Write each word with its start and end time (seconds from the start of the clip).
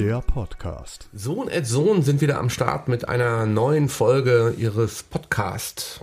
Der 0.00 0.22
Podcast. 0.22 1.10
Sohn 1.12 1.50
et 1.50 1.66
Sohn 1.66 2.00
sind 2.00 2.22
wieder 2.22 2.38
am 2.38 2.48
Start 2.48 2.88
mit 2.88 3.06
einer 3.06 3.44
neuen 3.44 3.90
Folge 3.90 4.54
ihres 4.56 5.02
Podcasts. 5.02 6.00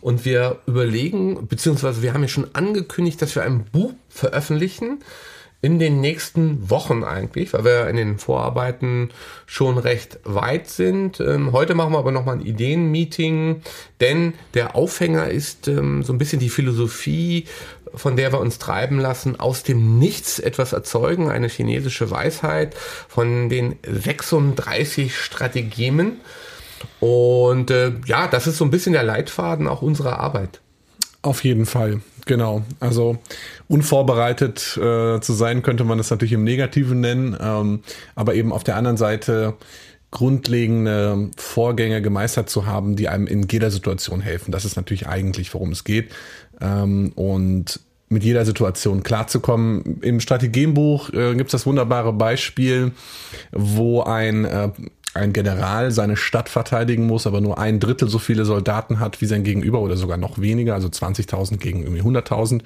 Und 0.00 0.24
wir 0.24 0.58
überlegen, 0.66 1.46
beziehungsweise 1.46 2.02
wir 2.02 2.12
haben 2.12 2.22
ja 2.22 2.28
schon 2.28 2.52
angekündigt, 2.56 3.22
dass 3.22 3.36
wir 3.36 3.44
ein 3.44 3.66
Buch 3.66 3.92
veröffentlichen 4.08 4.98
in 5.62 5.78
den 5.78 6.00
nächsten 6.00 6.70
Wochen 6.70 7.04
eigentlich, 7.04 7.52
weil 7.52 7.64
wir 7.64 7.88
in 7.88 7.96
den 7.96 8.18
Vorarbeiten 8.18 9.10
schon 9.44 9.76
recht 9.76 10.18
weit 10.24 10.68
sind. 10.68 11.20
Ähm, 11.20 11.52
heute 11.52 11.74
machen 11.74 11.92
wir 11.92 11.98
aber 11.98 12.12
nochmal 12.12 12.36
ein 12.36 12.46
Ideenmeeting, 12.46 13.62
denn 14.00 14.34
der 14.54 14.74
Aufhänger 14.74 15.28
ist 15.28 15.68
ähm, 15.68 16.02
so 16.02 16.14
ein 16.14 16.18
bisschen 16.18 16.40
die 16.40 16.48
Philosophie, 16.48 17.44
von 17.94 18.16
der 18.16 18.32
wir 18.32 18.40
uns 18.40 18.58
treiben 18.58 18.98
lassen, 18.98 19.38
aus 19.38 19.62
dem 19.62 19.98
Nichts 19.98 20.38
etwas 20.38 20.72
erzeugen, 20.72 21.28
eine 21.28 21.48
chinesische 21.48 22.10
Weisheit 22.10 22.74
von 23.08 23.50
den 23.50 23.76
36 23.82 25.16
Strategien. 25.16 26.20
Und 27.00 27.70
äh, 27.70 27.92
ja, 28.06 28.28
das 28.28 28.46
ist 28.46 28.56
so 28.56 28.64
ein 28.64 28.70
bisschen 28.70 28.94
der 28.94 29.02
Leitfaden 29.02 29.66
auch 29.66 29.82
unserer 29.82 30.20
Arbeit. 30.20 30.60
Auf 31.22 31.44
jeden 31.44 31.66
Fall, 31.66 32.00
genau. 32.24 32.62
Also 32.78 33.18
unvorbereitet 33.70 34.76
äh, 34.76 35.20
zu 35.20 35.32
sein, 35.32 35.62
könnte 35.62 35.84
man 35.84 35.96
das 35.96 36.10
natürlich 36.10 36.32
im 36.32 36.42
Negativen 36.42 37.00
nennen, 37.00 37.36
ähm, 37.40 37.80
aber 38.16 38.34
eben 38.34 38.52
auf 38.52 38.64
der 38.64 38.74
anderen 38.74 38.96
Seite 38.96 39.54
grundlegende 40.10 41.30
Vorgänge 41.36 42.02
gemeistert 42.02 42.50
zu 42.50 42.66
haben, 42.66 42.96
die 42.96 43.08
einem 43.08 43.28
in 43.28 43.46
jeder 43.48 43.70
Situation 43.70 44.20
helfen. 44.20 44.50
Das 44.50 44.64
ist 44.64 44.74
natürlich 44.74 45.06
eigentlich, 45.06 45.54
worum 45.54 45.70
es 45.70 45.84
geht. 45.84 46.10
Ähm, 46.60 47.12
und 47.14 47.78
mit 48.08 48.24
jeder 48.24 48.44
Situation 48.44 49.04
klarzukommen. 49.04 50.00
Im 50.00 50.18
Strategienbuch 50.18 51.10
äh, 51.10 51.36
gibt 51.36 51.46
es 51.46 51.52
das 51.52 51.64
wunderbare 51.64 52.12
Beispiel, 52.12 52.90
wo 53.52 54.02
ein 54.02 54.44
äh, 54.44 54.70
ein 55.12 55.32
General 55.32 55.90
seine 55.90 56.16
Stadt 56.16 56.48
verteidigen 56.48 57.06
muss, 57.06 57.26
aber 57.26 57.40
nur 57.40 57.58
ein 57.58 57.80
Drittel 57.80 58.08
so 58.08 58.18
viele 58.18 58.44
Soldaten 58.44 59.00
hat 59.00 59.20
wie 59.20 59.26
sein 59.26 59.42
Gegenüber 59.42 59.80
oder 59.80 59.96
sogar 59.96 60.16
noch 60.16 60.40
weniger, 60.40 60.74
also 60.74 60.88
20.000 60.88 61.56
gegen 61.56 61.82
irgendwie 61.82 62.02
100.000. 62.02 62.62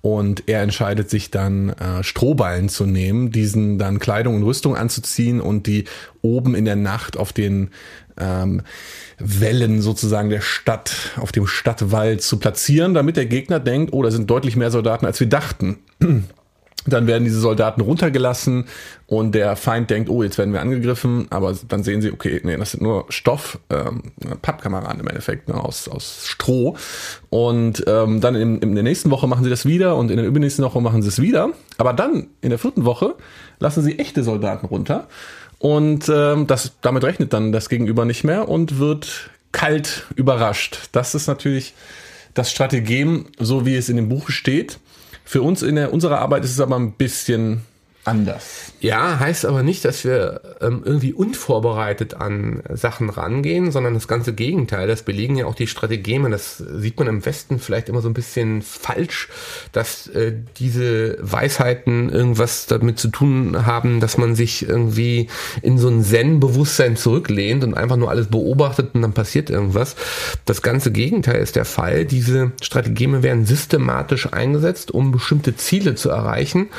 Und 0.00 0.48
er 0.48 0.62
entscheidet 0.62 1.10
sich 1.10 1.30
dann, 1.30 1.70
äh, 1.70 2.02
Strohballen 2.02 2.68
zu 2.68 2.86
nehmen, 2.86 3.32
diesen 3.32 3.78
dann 3.78 3.98
Kleidung 3.98 4.36
und 4.36 4.44
Rüstung 4.44 4.76
anzuziehen 4.76 5.40
und 5.40 5.66
die 5.66 5.84
oben 6.22 6.54
in 6.54 6.64
der 6.64 6.76
Nacht 6.76 7.16
auf 7.16 7.32
den 7.32 7.70
ähm, 8.16 8.62
Wellen 9.18 9.82
sozusagen 9.82 10.30
der 10.30 10.40
Stadt, 10.42 10.92
auf 11.16 11.32
dem 11.32 11.46
Stadtwall 11.46 12.20
zu 12.20 12.38
platzieren, 12.38 12.94
damit 12.94 13.16
der 13.16 13.26
Gegner 13.26 13.58
denkt, 13.58 13.92
oh, 13.92 14.02
da 14.02 14.10
sind 14.10 14.30
deutlich 14.30 14.56
mehr 14.56 14.70
Soldaten, 14.70 15.06
als 15.06 15.18
wir 15.18 15.28
dachten. 15.28 15.78
Dann 16.86 17.06
werden 17.06 17.24
diese 17.24 17.40
Soldaten 17.40 17.82
runtergelassen 17.82 18.64
und 19.06 19.34
der 19.34 19.56
Feind 19.56 19.90
denkt, 19.90 20.08
oh, 20.08 20.22
jetzt 20.22 20.38
werden 20.38 20.54
wir 20.54 20.62
angegriffen, 20.62 21.26
aber 21.28 21.54
dann 21.68 21.82
sehen 21.82 22.00
sie, 22.00 22.10
okay, 22.10 22.40
nee, 22.42 22.56
das 22.56 22.70
sind 22.70 22.82
nur 22.82 23.04
Stoff, 23.10 23.58
ähm, 23.68 24.02
Pappkameraden 24.40 25.00
im 25.00 25.06
Endeffekt, 25.06 25.48
ne, 25.48 25.54
aus, 25.54 25.88
aus 25.88 26.26
Stroh. 26.26 26.76
Und 27.28 27.84
ähm, 27.86 28.20
dann 28.20 28.34
in, 28.34 28.58
in 28.60 28.74
der 28.74 28.84
nächsten 28.84 29.10
Woche 29.10 29.26
machen 29.26 29.44
sie 29.44 29.50
das 29.50 29.66
wieder 29.66 29.96
und 29.96 30.10
in 30.10 30.16
der 30.16 30.26
übernächsten 30.26 30.64
Woche 30.64 30.80
machen 30.80 31.02
sie 31.02 31.08
es 31.08 31.20
wieder. 31.20 31.50
Aber 31.76 31.92
dann 31.92 32.28
in 32.40 32.48
der 32.48 32.58
vierten 32.58 32.84
Woche 32.86 33.14
lassen 33.58 33.82
sie 33.82 33.98
echte 33.98 34.22
Soldaten 34.22 34.66
runter. 34.66 35.06
Und 35.58 36.08
ähm, 36.08 36.46
das, 36.46 36.72
damit 36.80 37.04
rechnet 37.04 37.34
dann 37.34 37.52
das 37.52 37.68
Gegenüber 37.68 38.06
nicht 38.06 38.24
mehr 38.24 38.48
und 38.48 38.78
wird 38.78 39.28
kalt 39.52 40.06
überrascht. 40.16 40.88
Das 40.92 41.14
ist 41.14 41.26
natürlich 41.26 41.74
das 42.32 42.50
Strategem, 42.50 43.26
so 43.38 43.66
wie 43.66 43.76
es 43.76 43.88
in 43.88 43.96
dem 43.96 44.08
Buch 44.08 44.30
steht. 44.30 44.78
Für 45.30 45.42
uns 45.42 45.62
in 45.62 45.76
der, 45.76 45.92
unserer 45.92 46.18
Arbeit 46.18 46.42
ist 46.42 46.50
es 46.50 46.60
aber 46.60 46.74
ein 46.74 46.94
bisschen 46.94 47.60
anders. 48.10 48.72
Ja, 48.80 49.20
heißt 49.20 49.44
aber 49.44 49.62
nicht, 49.62 49.84
dass 49.84 50.04
wir 50.04 50.40
ähm, 50.62 50.82
irgendwie 50.84 51.12
unvorbereitet 51.12 52.14
an 52.14 52.62
Sachen 52.72 53.10
rangehen, 53.10 53.72
sondern 53.72 53.92
das 53.92 54.08
ganze 54.08 54.32
Gegenteil. 54.32 54.88
Das 54.88 55.02
belegen 55.02 55.36
ja 55.36 55.44
auch 55.44 55.54
die 55.54 55.66
Strategeme. 55.66 56.30
Das 56.30 56.56
sieht 56.56 56.98
man 56.98 57.06
im 57.06 57.26
Westen 57.26 57.58
vielleicht 57.58 57.90
immer 57.90 58.00
so 58.00 58.08
ein 58.08 58.14
bisschen 58.14 58.62
falsch, 58.62 59.28
dass 59.72 60.06
äh, 60.08 60.32
diese 60.56 61.18
Weisheiten 61.20 62.08
irgendwas 62.08 62.66
damit 62.66 62.98
zu 62.98 63.08
tun 63.08 63.66
haben, 63.66 64.00
dass 64.00 64.16
man 64.16 64.34
sich 64.34 64.66
irgendwie 64.66 65.28
in 65.60 65.76
so 65.76 65.88
ein 65.88 66.02
Zen-Bewusstsein 66.02 66.96
zurücklehnt 66.96 67.62
und 67.64 67.74
einfach 67.74 67.96
nur 67.96 68.08
alles 68.08 68.28
beobachtet 68.28 68.94
und 68.94 69.02
dann 69.02 69.12
passiert 69.12 69.50
irgendwas. 69.50 69.94
Das 70.46 70.62
ganze 70.62 70.90
Gegenteil 70.90 71.42
ist 71.42 71.54
der 71.54 71.66
Fall. 71.66 72.06
Diese 72.06 72.52
Strategeme 72.62 73.22
werden 73.22 73.44
systematisch 73.44 74.32
eingesetzt, 74.32 74.90
um 74.90 75.12
bestimmte 75.12 75.54
Ziele 75.54 75.96
zu 75.96 76.08
erreichen. 76.08 76.70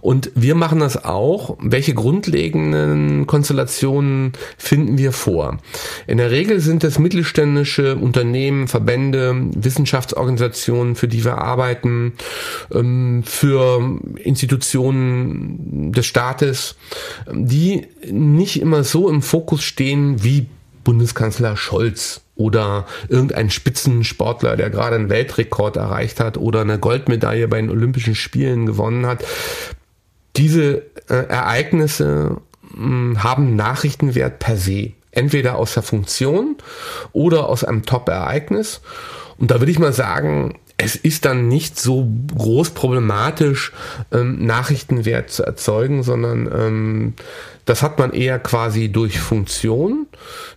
Und 0.00 0.30
wir 0.36 0.54
machen 0.54 0.69
das 0.78 1.04
auch. 1.04 1.56
Welche 1.60 1.94
grundlegenden 1.94 3.26
Konstellationen 3.26 4.32
finden 4.56 4.98
wir 4.98 5.12
vor? 5.12 5.58
In 6.06 6.18
der 6.18 6.30
Regel 6.30 6.60
sind 6.60 6.84
es 6.84 6.98
mittelständische 6.98 7.96
Unternehmen, 7.96 8.68
Verbände, 8.68 9.34
Wissenschaftsorganisationen, 9.56 10.94
für 10.94 11.08
die 11.08 11.24
wir 11.24 11.38
arbeiten, 11.38 12.12
ähm, 12.72 13.22
für 13.24 13.98
Institutionen 14.16 15.92
des 15.92 16.06
Staates, 16.06 16.76
die 17.32 17.88
nicht 18.10 18.60
immer 18.60 18.84
so 18.84 19.08
im 19.08 19.22
Fokus 19.22 19.62
stehen 19.62 20.22
wie 20.22 20.46
Bundeskanzler 20.84 21.56
Scholz 21.56 22.22
oder 22.36 22.86
irgendein 23.08 23.50
Spitzensportler, 23.50 24.56
der 24.56 24.70
gerade 24.70 24.96
einen 24.96 25.10
Weltrekord 25.10 25.76
erreicht 25.76 26.20
hat 26.20 26.38
oder 26.38 26.62
eine 26.62 26.78
Goldmedaille 26.78 27.48
bei 27.48 27.60
den 27.60 27.70
Olympischen 27.70 28.14
Spielen 28.14 28.66
gewonnen 28.66 29.06
hat 29.06 29.22
diese 30.36 30.82
äh, 31.08 31.26
Ereignisse 31.28 32.36
mh, 32.62 32.76
hm, 32.76 33.22
haben 33.22 33.56
Nachrichtenwert 33.56 34.38
per 34.38 34.56
se. 34.56 34.92
Entweder 35.12 35.56
aus 35.56 35.74
der 35.74 35.82
Funktion 35.82 36.56
oder 37.12 37.48
aus 37.48 37.64
einem 37.64 37.84
Top-Ereignis. 37.84 38.80
Und 39.38 39.50
da 39.50 39.58
würde 39.58 39.72
ich 39.72 39.80
mal 39.80 39.92
sagen, 39.92 40.54
es 40.82 40.96
ist 40.96 41.24
dann 41.24 41.48
nicht 41.48 41.78
so 41.78 42.08
groß 42.36 42.70
problematisch, 42.70 43.72
ähm, 44.12 44.44
Nachrichtenwert 44.46 45.30
zu 45.30 45.44
erzeugen, 45.44 46.02
sondern 46.02 46.48
ähm, 46.52 47.14
das 47.64 47.82
hat 47.82 47.98
man 47.98 48.12
eher 48.12 48.38
quasi 48.38 48.88
durch 48.88 49.20
Funktion. 49.20 50.06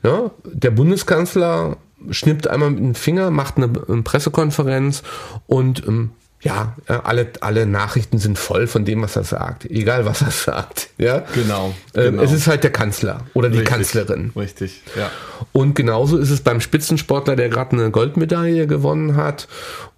Ja? 0.04 0.32
Der 0.46 0.72
Bundeskanzler 0.72 1.78
schnippt 2.10 2.48
einmal 2.48 2.72
mit 2.72 2.80
dem 2.80 2.96
Finger, 2.96 3.32
macht 3.32 3.58
eine, 3.58 3.70
eine 3.88 4.02
Pressekonferenz 4.02 5.04
und 5.48 5.86
ähm, 5.88 6.12
ja, 6.44 6.76
äh, 6.88 6.94
alle, 6.94 7.28
alle 7.40 7.66
Nachrichten 7.66 8.20
sind 8.20 8.38
voll 8.38 8.68
von 8.68 8.84
dem, 8.86 9.02
was 9.02 9.16
er 9.16 9.24
sagt. 9.24 9.66
Egal, 9.66 10.06
was 10.06 10.22
er 10.22 10.32
sagt. 10.32 10.90
Ja? 10.98 11.24
Genau, 11.34 11.74
ähm, 11.96 12.12
genau. 12.12 12.24
Es 12.24 12.32
ist 12.32 12.48
halt 12.48 12.64
der 12.64 12.72
Kanzler 12.72 13.22
oder 13.34 13.50
die 13.50 13.60
Richtig, 13.60 13.74
Kanzlerin. 13.74 14.32
Richtig, 14.36 14.82
ja. 14.98 15.10
Und 15.54 15.76
genauso 15.76 16.18
ist 16.18 16.30
es 16.30 16.42
beim 16.42 16.60
Spitzensportler, 16.60 17.36
der 17.36 17.50
gerade 17.50 17.78
eine 17.78 17.92
Goldmedaille 17.92 18.68
gewonnen 18.68 19.16
hat 19.16 19.48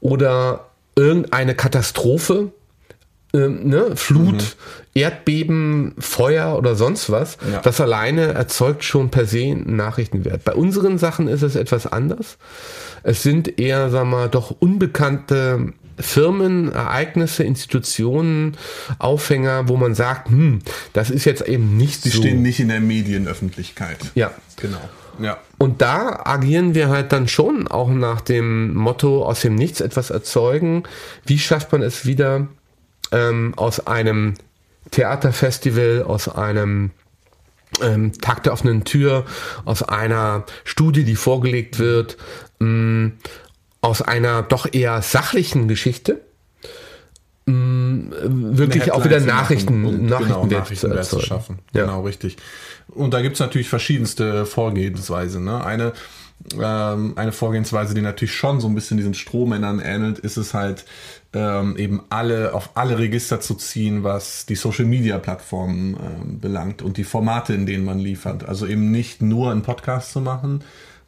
oder 0.02 0.68
irgendeine 0.96 1.56
Katastrophe, 1.56 2.52
ähm, 3.34 3.68
ne? 3.68 3.96
Flut, 3.96 4.36
mhm. 4.36 4.42
Erdbeben, 4.94 5.96
Feuer 6.00 6.58
oder 6.58 6.76
sonst 6.76 7.10
was. 7.10 7.38
Ja. 7.52 7.60
Das 7.60 7.82
alleine 7.82 8.34
erzeugt 8.34 8.84
schon 8.84 9.10
per 9.10 9.26
se 9.26 9.42
einen 9.42 9.76
Nachrichtenwert. 9.76 10.44
Bei 10.46 10.54
unseren 10.54 10.98
Sachen 10.98 11.28
ist 11.28 11.42
es 11.42 11.56
etwas 11.56 11.86
anders. 11.88 12.38
Es 13.04 13.24
sind 13.24 13.60
eher, 13.60 13.90
sagen 13.90 14.10
wir 14.12 14.18
mal, 14.18 14.30
doch 14.30 14.52
unbekannte 14.52 15.74
Firmen, 16.00 16.72
Ereignisse, 16.72 17.44
Institutionen, 17.44 18.58
Aufhänger, 19.00 19.68
wo 19.68 19.78
man 19.78 19.96
sagt, 19.96 20.30
hm, 20.30 20.60
das 20.94 21.10
ist 21.10 21.26
jetzt 21.26 21.48
eben 21.48 21.78
nicht 21.78 22.04
Sie 22.04 22.10
so. 22.10 22.20
stehen 22.20 22.42
nicht 22.42 22.60
in 22.60 22.70
der 22.70 22.82
Medienöffentlichkeit. 22.82 23.98
Ja. 24.16 24.32
Genau. 24.58 24.82
Ja. 25.20 25.38
Und 25.58 25.82
da 25.82 26.22
agieren 26.26 26.76
wir 26.76 26.90
halt 26.90 27.12
dann 27.12 27.28
schon 27.28 27.68
auch 27.68 27.90
nach 27.90 28.22
dem 28.22 28.74
Motto 28.74 29.26
aus 29.26 29.42
dem 29.42 29.56
Nichts 29.56 29.82
etwas 29.82 30.10
erzeugen. 30.10 30.84
Wie 31.26 31.40
schafft 31.40 31.72
man 31.72 31.82
es 31.82 32.06
wieder 32.06 32.48
ähm, 33.12 33.54
aus 33.56 33.88
einem 33.88 34.34
Theaterfestival, 34.92 36.04
aus 36.04 36.28
einem 36.28 36.92
ähm, 37.82 38.14
Tag 38.20 38.44
der 38.44 38.54
offenen 38.54 38.84
Tür, 38.84 39.26
aus 39.64 39.84
einer 39.84 40.46
Studie, 40.64 41.04
die 41.04 41.16
vorgelegt 41.16 41.80
wird, 41.80 42.18
mh, 42.60 43.12
aus 43.86 44.02
einer 44.02 44.42
doch 44.42 44.68
eher 44.74 45.02
sachlichen 45.02 45.68
Geschichte 45.68 46.22
mh, 47.46 48.16
wirklich 48.58 48.92
auch 48.92 49.06
wieder 49.06 49.20
Nachrichten, 49.20 49.86
und, 49.86 50.06
Nachrichtenwert, 50.08 50.50
genau, 50.50 50.60
Nachrichtenwert 50.60 51.06
zu, 51.06 51.20
schaffen. 51.20 51.60
Ja. 51.74 51.82
Genau, 51.82 52.02
richtig. 52.02 52.38
Und 52.88 53.14
da 53.14 53.22
gibt's 53.22 53.40
natürlich 53.40 53.70
verschiedenste 53.70 54.46
Vorgehensweisen. 54.46 55.44
Ne? 55.44 55.64
Eine, 55.64 55.94
ähm, 56.60 57.14
eine 57.16 57.32
Vorgehensweise, 57.32 57.94
die 57.94 58.02
natürlich 58.02 58.34
schon 58.34 58.60
so 58.60 58.68
ein 58.68 58.76
bisschen 58.76 58.98
diesen 58.98 59.14
Strohmännern 59.14 59.80
ähnelt, 59.80 60.20
ist 60.20 60.38
es 60.38 60.54
halt 60.54 60.86
ähm, 61.34 61.78
eben 61.78 62.02
alle 62.10 62.54
auf 62.54 62.72
alle 62.76 62.98
Register 62.98 63.40
zu 63.40 63.56
ziehen, 63.56 64.04
was 64.04 64.46
die 64.46 64.56
Social 64.56 64.86
Media 64.86 65.20
Plattformen 65.20 65.96
ähm, 65.96 66.40
belangt 66.40 66.82
und 66.82 66.98
die 66.98 67.04
Formate, 67.04 67.54
in 67.54 67.66
denen 67.66 67.86
man 67.86 68.00
liefert. 68.00 68.48
Also 68.48 68.66
eben 68.66 68.90
nicht 68.92 69.22
nur 69.22 69.52
einen 69.52 69.62
Podcast 69.62 70.12
zu 70.12 70.22
machen, 70.22 70.64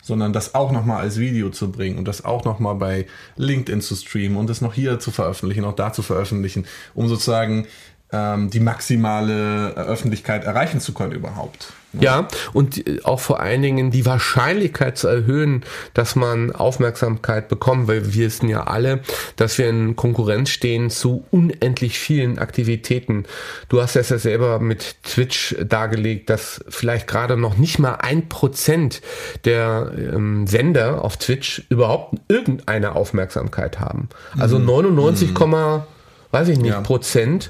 sondern 0.08 0.32
das 0.32 0.56
auch 0.56 0.72
nochmal 0.72 1.02
als 1.02 1.20
Video 1.20 1.50
zu 1.50 1.70
bringen 1.70 1.98
und 1.98 2.08
das 2.08 2.24
auch 2.24 2.46
nochmal 2.46 2.76
bei 2.76 3.06
LinkedIn 3.36 3.82
zu 3.82 3.96
streamen 3.96 4.38
und 4.38 4.50
das 4.50 4.62
noch 4.62 4.74
hier 4.74 5.00
zu 5.00 5.12
veröffentlichen, 5.12 5.66
auch 5.66 5.76
da 5.76 5.92
zu 5.92 6.02
veröffentlichen, 6.02 6.66
um 6.96 7.10
sozusagen 7.10 7.68
ähm, 8.12 8.50
die 8.50 8.60
maximale 8.60 9.74
Öffentlichkeit 9.76 10.46
erreichen 10.46 10.80
zu 10.80 10.94
können 10.94 11.14
überhaupt. 11.14 11.74
Ja, 12.00 12.28
und 12.54 12.84
auch 13.06 13.20
vor 13.20 13.40
allen 13.40 13.62
Dingen 13.62 13.92
die 13.92 14.06
Wahrscheinlichkeit 14.06 14.98
zu 14.98 15.08
erhöhen, 15.08 15.64
dass 15.94 16.16
man 16.16 16.52
Aufmerksamkeit 16.52 17.48
bekommt, 17.48 17.88
weil 17.88 18.06
wir 18.14 18.26
wissen 18.26 18.50
ja 18.50 18.66
alle, 18.66 19.02
dass 19.36 19.58
wir 19.58 19.70
in 19.70 19.96
Konkurrenz 19.96 20.50
stehen 20.50 20.90
zu 20.90 21.26
unendlich 21.32 21.98
vielen 21.98 22.40
Aktivitäten. 22.40 23.24
Du 23.70 23.82
hast 23.82 23.96
es 23.96 24.10
ja 24.10 24.18
selber 24.18 24.60
mit 24.60 25.04
Twitch 25.04 25.56
dargelegt, 25.64 26.30
dass 26.30 26.64
vielleicht 26.70 27.08
gerade 27.08 27.38
noch 27.38 27.58
nicht 27.58 27.80
mal 27.80 27.96
ein 27.96 28.30
Prozent 28.30 29.02
der 29.46 29.92
ähm, 29.98 30.46
Sender 30.46 31.04
auf 31.04 31.18
Twitch 31.18 31.64
überhaupt 31.70 32.20
irgendeine 32.28 32.96
Aufmerksamkeit 32.96 33.80
haben. 33.80 34.10
Also 34.38 34.60
99, 34.60 35.34
mhm. 35.34 35.84
weiß 36.32 36.50
ich 36.50 36.60
nicht, 36.60 36.72
ja. 36.72 36.82
Prozent 36.82 37.50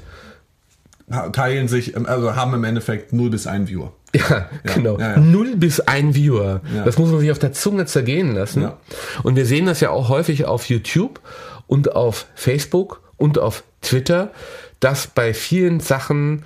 teilen 1.32 1.68
sich, 1.68 1.96
also 1.96 2.36
haben 2.36 2.54
im 2.54 2.64
Endeffekt 2.64 3.12
0 3.12 3.30
bis 3.30 3.46
1 3.46 3.68
Viewer. 3.68 3.92
Ja, 4.14 4.48
ja 4.64 4.74
genau. 4.74 4.98
Ja, 4.98 5.12
ja. 5.12 5.16
Null 5.18 5.56
bis 5.56 5.80
ein 5.80 6.14
Viewer. 6.14 6.60
Das 6.84 6.98
muss 6.98 7.10
man 7.10 7.20
sich 7.20 7.30
auf 7.30 7.38
der 7.38 7.52
Zunge 7.52 7.86
zergehen 7.86 8.34
lassen. 8.34 8.70
Und 9.22 9.36
wir 9.36 9.46
sehen 9.46 9.66
das 9.66 9.80
ja 9.80 9.90
auch 9.90 10.08
häufig 10.08 10.46
auf 10.46 10.68
YouTube 10.68 11.20
und 11.66 11.94
auf 11.94 12.26
Facebook 12.34 13.02
und 13.16 13.38
auf 13.38 13.64
Twitter, 13.82 14.32
dass 14.80 15.06
bei 15.06 15.34
vielen 15.34 15.80
Sachen, 15.80 16.44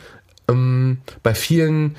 ähm, 0.49 0.99
bei 1.23 1.35
vielen 1.35 1.97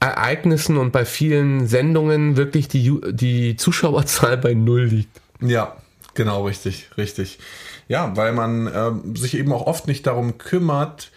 Ereignissen 0.00 0.78
und 0.78 0.90
bei 0.90 1.04
vielen 1.04 1.68
Sendungen 1.68 2.36
wirklich 2.36 2.66
die, 2.68 2.98
die 3.12 3.56
Zuschauerzahl 3.56 4.36
bei 4.36 4.54
Null 4.54 4.84
liegt. 4.84 5.20
Ja, 5.40 5.76
genau, 6.14 6.46
richtig, 6.46 6.90
richtig. 6.96 7.38
Ja, 7.86 8.16
weil 8.16 8.32
man 8.32 8.66
äh, 8.66 9.18
sich 9.18 9.36
eben 9.36 9.52
auch 9.52 9.66
oft 9.66 9.86
nicht 9.86 10.06
darum 10.06 10.38
kümmert, 10.38 11.11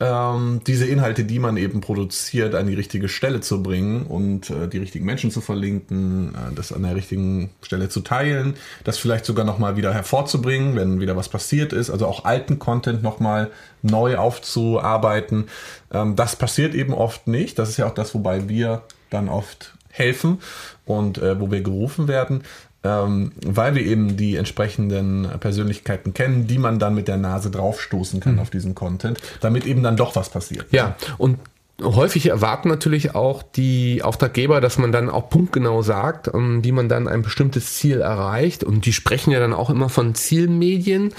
ähm, 0.00 0.62
diese 0.66 0.86
Inhalte, 0.86 1.24
die 1.24 1.38
man 1.38 1.58
eben 1.58 1.82
produziert, 1.82 2.54
an 2.54 2.66
die 2.66 2.74
richtige 2.74 3.08
Stelle 3.08 3.40
zu 3.40 3.62
bringen 3.62 4.06
und 4.06 4.48
äh, 4.48 4.66
die 4.66 4.78
richtigen 4.78 5.04
Menschen 5.04 5.30
zu 5.30 5.42
verlinken, 5.42 6.34
äh, 6.34 6.54
das 6.54 6.72
an 6.72 6.82
der 6.82 6.96
richtigen 6.96 7.50
Stelle 7.62 7.90
zu 7.90 8.00
teilen, 8.00 8.54
das 8.84 8.96
vielleicht 8.96 9.26
sogar 9.26 9.44
nochmal 9.44 9.76
wieder 9.76 9.92
hervorzubringen, 9.92 10.74
wenn 10.74 11.00
wieder 11.00 11.16
was 11.16 11.28
passiert 11.28 11.74
ist, 11.74 11.90
also 11.90 12.06
auch 12.06 12.24
alten 12.24 12.58
Content 12.58 13.02
nochmal 13.02 13.50
neu 13.82 14.16
aufzuarbeiten. 14.16 15.48
Ähm, 15.92 16.16
das 16.16 16.34
passiert 16.34 16.74
eben 16.74 16.94
oft 16.94 17.26
nicht. 17.26 17.58
Das 17.58 17.68
ist 17.68 17.76
ja 17.76 17.86
auch 17.86 17.94
das, 17.94 18.14
wobei 18.14 18.48
wir 18.48 18.82
dann 19.10 19.28
oft 19.28 19.74
helfen 19.90 20.38
und 20.86 21.18
äh, 21.18 21.38
wo 21.38 21.50
wir 21.50 21.60
gerufen 21.60 22.08
werden 22.08 22.42
ähm, 22.82 23.32
weil 23.44 23.74
wir 23.74 23.84
eben 23.84 24.16
die 24.16 24.36
entsprechenden 24.36 25.28
Persönlichkeiten 25.40 26.14
kennen, 26.14 26.46
die 26.46 26.58
man 26.58 26.78
dann 26.78 26.94
mit 26.94 27.08
der 27.08 27.16
Nase 27.16 27.50
draufstoßen 27.50 28.20
kann 28.20 28.34
mhm. 28.34 28.38
auf 28.40 28.50
diesen 28.50 28.74
Content, 28.74 29.20
damit 29.40 29.66
eben 29.66 29.82
dann 29.82 29.96
doch 29.96 30.16
was 30.16 30.30
passiert. 30.30 30.66
Ja, 30.70 30.96
und 31.18 31.38
häufig 31.82 32.26
erwarten 32.26 32.68
natürlich 32.68 33.14
auch 33.14 33.42
die 33.42 34.02
Auftraggeber, 34.02 34.60
dass 34.60 34.78
man 34.78 34.92
dann 34.92 35.08
auch 35.10 35.30
punktgenau 35.30 35.82
sagt, 35.82 36.28
um, 36.28 36.64
wie 36.64 36.72
man 36.72 36.88
dann 36.88 37.08
ein 37.08 37.22
bestimmtes 37.22 37.74
Ziel 37.74 38.00
erreicht. 38.00 38.64
Und 38.64 38.86
die 38.86 38.92
sprechen 38.92 39.30
ja 39.30 39.40
dann 39.40 39.52
auch 39.52 39.70
immer 39.70 39.88
von 39.88 40.14
Zielmedien, 40.14 41.12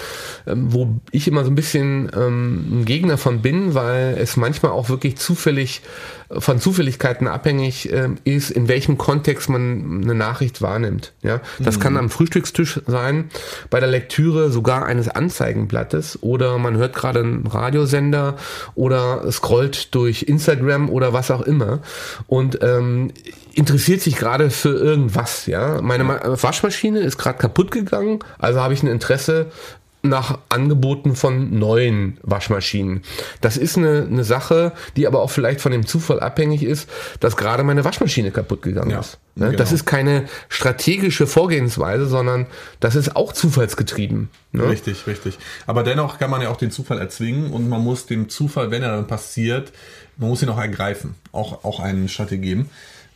ähm, 0.48 0.72
wo 0.74 1.00
ich 1.12 1.28
immer 1.28 1.44
so 1.44 1.52
ein 1.52 1.56
bisschen 1.56 2.12
ähm, 2.16 2.82
ein 2.82 2.86
Gegner 2.86 3.18
von 3.18 3.42
bin, 3.42 3.74
weil 3.74 4.18
es 4.20 4.38
manchmal 4.38 4.72
auch 4.72 4.90
wirklich 4.90 5.18
zufällig 5.18 5.82
von 6.40 6.60
Zufälligkeiten 6.60 7.28
abhängig 7.28 7.92
äh, 7.92 8.10
ist, 8.24 8.52
in 8.52 8.68
welchem 8.68 8.98
Kontext 8.98 9.50
man 9.50 10.02
eine 10.04 10.16
Nachricht 10.16 10.62
wahrnimmt. 10.62 11.14
Ja, 11.22 11.42
das 11.60 11.78
mhm. 11.78 11.82
kann 11.82 11.98
am 11.98 12.10
Frühstückstisch 12.10 12.82
sein, 12.88 13.30
bei 13.70 13.80
der 13.80 13.90
Lektüre 13.90 14.52
sogar 14.52 14.86
eines 14.86 15.10
Anzeigenblattes 15.10 16.20
oder 16.22 16.58
man 16.58 16.78
hört 16.78 16.96
gerade 16.96 17.20
einen 17.20 17.48
Radiosender 17.48 18.38
oder 18.76 19.32
scrollt 19.32 19.94
durch 19.96 20.24
Instagram 20.24 20.90
oder 20.90 21.14
was 21.14 21.32
auch 21.32 21.42
immer 21.42 21.80
und 22.28 22.60
ähm, 22.62 23.12
interessiert 23.54 24.02
sich 24.02 24.16
gerade 24.16 24.50
für 24.50 24.78
irgendwas. 24.78 25.46
Ja, 25.46 25.82
meine 25.82 26.08
Waschmaschine 26.08 27.00
ist 27.00 27.18
gerade 27.18 27.38
kaputt 27.38 27.72
gegangen, 27.72 28.20
also 28.40 28.62
habe 28.62 28.74
ich 28.74 28.84
ein 28.84 28.88
Interesse 28.88 29.52
nach 30.04 30.40
Angeboten 30.50 31.16
von 31.16 31.58
neuen 31.60 32.18
Waschmaschinen. 32.24 33.04
Das 33.40 33.56
ist 33.56 33.78
eine, 33.78 34.08
eine 34.10 34.24
Sache, 34.24 34.72
die 34.96 35.06
aber 35.06 35.22
auch 35.22 35.30
vielleicht 35.30 35.62
von 35.62 35.72
dem 35.72 35.86
Zufall 35.86 36.20
abhängig 36.20 36.64
ist, 36.64 36.90
dass 37.20 37.38
gerade 37.38 37.64
meine 37.64 37.86
Waschmaschine 37.86 38.32
kaputt 38.32 38.64
gegangen 38.64 38.92
ja, 38.92 39.00
ist. 39.00 39.20
Ne? 39.36 39.48
Genau. 39.48 39.58
Das 39.58 39.72
ist 39.72 39.86
keine 39.86 40.26
strategische 40.50 41.28
Vorgehensweise, 41.28 42.08
sondern 42.08 42.48
das 42.80 42.96
ist 42.96 43.16
auch 43.16 43.32
zufallsgetrieben. 43.32 44.30
Ne? 44.52 44.70
Richtig, 44.70 45.06
richtig. 45.06 45.38
Aber 45.68 45.84
dennoch 45.84 46.18
kann 46.18 46.32
man 46.32 46.42
ja 46.42 46.50
auch 46.50 46.58
den 46.58 46.72
Zufall 46.72 46.98
erzwingen 46.98 47.52
und 47.52 47.70
man 47.70 47.82
muss 47.82 48.08
dem 48.08 48.28
Zufall, 48.30 48.72
wenn 48.72 48.82
er 48.82 48.96
dann 48.96 49.08
passiert, 49.08 49.72
man 50.18 50.30
muss 50.30 50.42
ihn 50.42 50.50
auch 50.50 50.60
ergreifen, 50.60 51.16
auch, 51.32 51.64
auch 51.64 51.80
einen 51.80 52.10
Strategie 52.10 52.42
geben. 52.42 52.70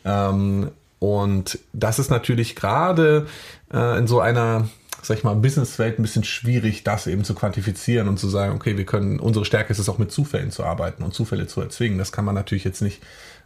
Ähm, 0.05 0.69
und 0.99 1.59
das 1.73 1.99
ist 1.99 2.09
natürlich 2.09 2.55
gerade 2.55 3.27
äh, 3.73 3.97
in 3.97 4.07
so 4.07 4.19
einer 4.19 4.69
sag 5.07 5.17
ich 5.17 5.23
mal, 5.23 5.35
Businesswelt 5.35 5.99
ein 5.99 6.01
bisschen 6.01 6.23
schwierig, 6.23 6.83
das 6.83 7.07
eben 7.07 7.23
zu 7.23 7.35
quantifizieren 7.35 8.07
und 8.07 8.19
zu 8.19 8.27
sagen, 8.27 8.53
okay, 8.55 8.77
wir 8.77 8.85
können, 8.85 9.19
unsere 9.19 9.45
Stärke 9.45 9.71
ist 9.71 9.79
es 9.79 9.89
auch 9.89 9.97
mit 9.97 10.11
Zufällen 10.11 10.51
zu 10.51 10.63
arbeiten 10.63 11.03
und 11.03 11.13
Zufälle 11.13 11.47
zu 11.47 11.61
erzwingen. 11.61 11.97
Das 11.97 12.11
kann 12.11 12.25
man 12.25 12.35
natürlich 12.35 12.63
jetzt 12.63 12.81
nicht 12.81 13.01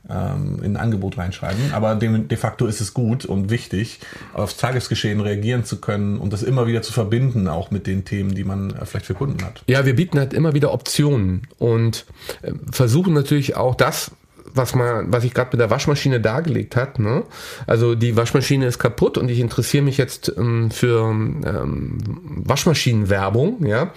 ähm, 0.10 0.60
in 0.64 0.76
ein 0.76 0.78
Angebot 0.78 1.18
reinschreiben, 1.18 1.74
aber 1.74 1.96
de, 1.96 2.20
de 2.20 2.38
facto 2.38 2.68
ist 2.68 2.80
es 2.80 2.94
gut 2.94 3.26
und 3.26 3.50
wichtig, 3.50 4.00
aufs 4.34 4.58
Tagesgeschehen 4.58 5.20
reagieren 5.20 5.66
zu 5.66 5.82
können 5.82 6.18
und 6.18 6.32
das 6.32 6.44
immer 6.44 6.68
wieder 6.68 6.82
zu 6.82 6.94
verbinden, 6.94 7.48
auch 7.48 7.72
mit 7.72 7.86
den 7.86 8.06
Themen, 8.06 8.34
die 8.34 8.44
man 8.44 8.72
äh, 8.72 8.86
vielleicht 8.86 9.06
für 9.06 9.14
Kunden 9.14 9.44
hat. 9.44 9.64
Ja, 9.68 9.86
wir 9.86 9.96
bieten 9.96 10.18
halt 10.18 10.34
immer 10.34 10.54
wieder 10.54 10.74
Optionen 10.74 11.48
und 11.58 12.06
äh, 12.42 12.54
versuchen 12.72 13.14
natürlich 13.14 13.56
auch 13.58 13.76
das 13.76 14.12
was 14.54 14.76
man, 14.76 15.12
was 15.12 15.24
ich 15.24 15.34
gerade 15.34 15.52
mit 15.52 15.60
der 15.60 15.70
Waschmaschine 15.70 16.20
dargelegt 16.20 16.76
hat. 16.76 17.00
Ne? 17.00 17.24
Also 17.68 17.96
die 17.96 18.16
Waschmaschine 18.16 18.66
ist 18.66 18.80
kaputt 18.80 19.18
und 19.18 19.30
ich 19.30 19.40
interessiere 19.40 19.84
mich 19.84 19.98
jetzt 19.98 20.32
ähm, 20.38 20.72
für 20.72 21.10
ähm, 21.10 21.98
Waschmaschinenwerbung, 22.46 23.66
ja. 23.66 23.94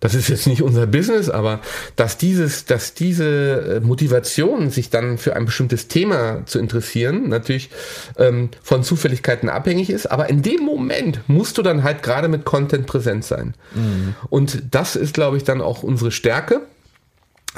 Das 0.00 0.14
ist 0.14 0.28
jetzt 0.28 0.46
nicht 0.46 0.62
unser 0.62 0.86
Business, 0.86 1.28
aber 1.28 1.60
dass 1.96 2.16
dieses, 2.18 2.66
dass 2.66 2.94
diese 2.94 3.78
äh, 3.78 3.80
Motivation, 3.80 4.70
sich 4.70 4.90
dann 4.90 5.18
für 5.18 5.34
ein 5.34 5.44
bestimmtes 5.44 5.88
Thema 5.88 6.46
zu 6.46 6.60
interessieren, 6.60 7.28
natürlich 7.28 7.70
ähm, 8.16 8.50
von 8.62 8.84
Zufälligkeiten 8.84 9.48
abhängig 9.48 9.90
ist. 9.90 10.06
Aber 10.06 10.30
in 10.30 10.42
dem 10.42 10.64
Moment 10.64 11.22
musst 11.26 11.58
du 11.58 11.62
dann 11.62 11.82
halt 11.82 12.04
gerade 12.04 12.28
mit 12.28 12.44
Content 12.44 12.86
präsent 12.86 13.24
sein. 13.24 13.54
Mhm. 13.74 14.14
Und 14.30 14.62
das 14.70 14.94
ist, 14.94 15.14
glaube 15.14 15.36
ich, 15.36 15.42
dann 15.42 15.60
auch 15.60 15.82
unsere 15.82 16.12
Stärke 16.12 16.62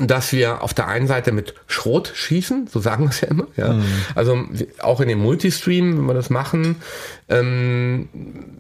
dass 0.06 0.32
wir 0.32 0.62
auf 0.62 0.74
der 0.74 0.88
einen 0.88 1.06
Seite 1.06 1.32
mit 1.32 1.54
Schrot 1.66 2.12
schießen, 2.14 2.66
so 2.66 2.80
sagen 2.80 3.04
wir 3.04 3.10
es 3.10 3.20
ja 3.20 3.28
immer. 3.28 3.46
Ja. 3.56 3.72
Mhm. 3.74 3.84
Also 4.14 4.38
auch 4.80 5.00
in 5.00 5.08
dem 5.08 5.20
Multistream, 5.20 5.98
wenn 5.98 6.06
wir 6.06 6.14
das 6.14 6.30
machen, 6.30 6.76
ähm, 7.28 8.08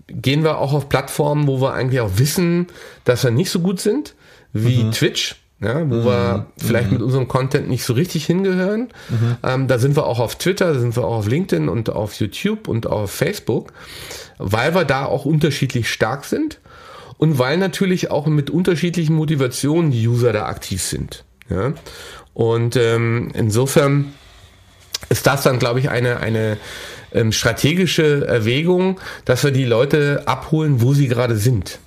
gehen 0.08 0.42
wir 0.42 0.58
auch 0.58 0.72
auf 0.72 0.88
Plattformen, 0.88 1.46
wo 1.46 1.60
wir 1.60 1.72
eigentlich 1.72 2.00
auch 2.00 2.12
wissen, 2.16 2.66
dass 3.04 3.24
wir 3.24 3.30
nicht 3.30 3.50
so 3.50 3.60
gut 3.60 3.80
sind, 3.80 4.14
wie 4.52 4.84
mhm. 4.84 4.92
Twitch. 4.92 5.36
Ja, 5.62 5.78
wo 5.90 5.96
mhm. 5.96 6.04
wir 6.06 6.46
vielleicht 6.56 6.86
mhm. 6.86 6.94
mit 6.94 7.02
unserem 7.02 7.28
Content 7.28 7.68
nicht 7.68 7.84
so 7.84 7.92
richtig 7.92 8.24
hingehören. 8.24 8.88
Mhm. 9.10 9.36
Ähm, 9.42 9.68
da 9.68 9.78
sind 9.78 9.94
wir 9.94 10.06
auch 10.06 10.18
auf 10.18 10.36
Twitter, 10.36 10.72
da 10.72 10.80
sind 10.80 10.96
wir 10.96 11.04
auch 11.04 11.18
auf 11.18 11.28
LinkedIn 11.28 11.68
und 11.68 11.90
auf 11.90 12.14
YouTube 12.14 12.66
und 12.66 12.86
auf 12.86 13.10
Facebook, 13.10 13.70
weil 14.38 14.74
wir 14.74 14.86
da 14.86 15.04
auch 15.04 15.26
unterschiedlich 15.26 15.90
stark 15.90 16.24
sind 16.24 16.60
und 17.18 17.38
weil 17.38 17.58
natürlich 17.58 18.10
auch 18.10 18.26
mit 18.26 18.48
unterschiedlichen 18.48 19.14
Motivationen 19.14 19.90
die 19.90 20.08
User 20.08 20.32
da 20.32 20.46
aktiv 20.46 20.82
sind. 20.82 21.24
Ja? 21.50 21.74
Und 22.32 22.76
ähm, 22.76 23.30
insofern 23.34 24.14
ist 25.08 25.26
das 25.26 25.42
dann, 25.42 25.58
glaube 25.58 25.80
ich, 25.80 25.90
eine, 25.90 26.18
eine 26.18 26.56
ähm, 27.12 27.32
strategische 27.32 28.26
Erwägung, 28.26 29.00
dass 29.24 29.44
wir 29.44 29.50
die 29.50 29.64
Leute 29.64 30.22
abholen, 30.26 30.80
wo 30.80 30.94
sie 30.94 31.08
gerade 31.08 31.36
sind. 31.36 31.78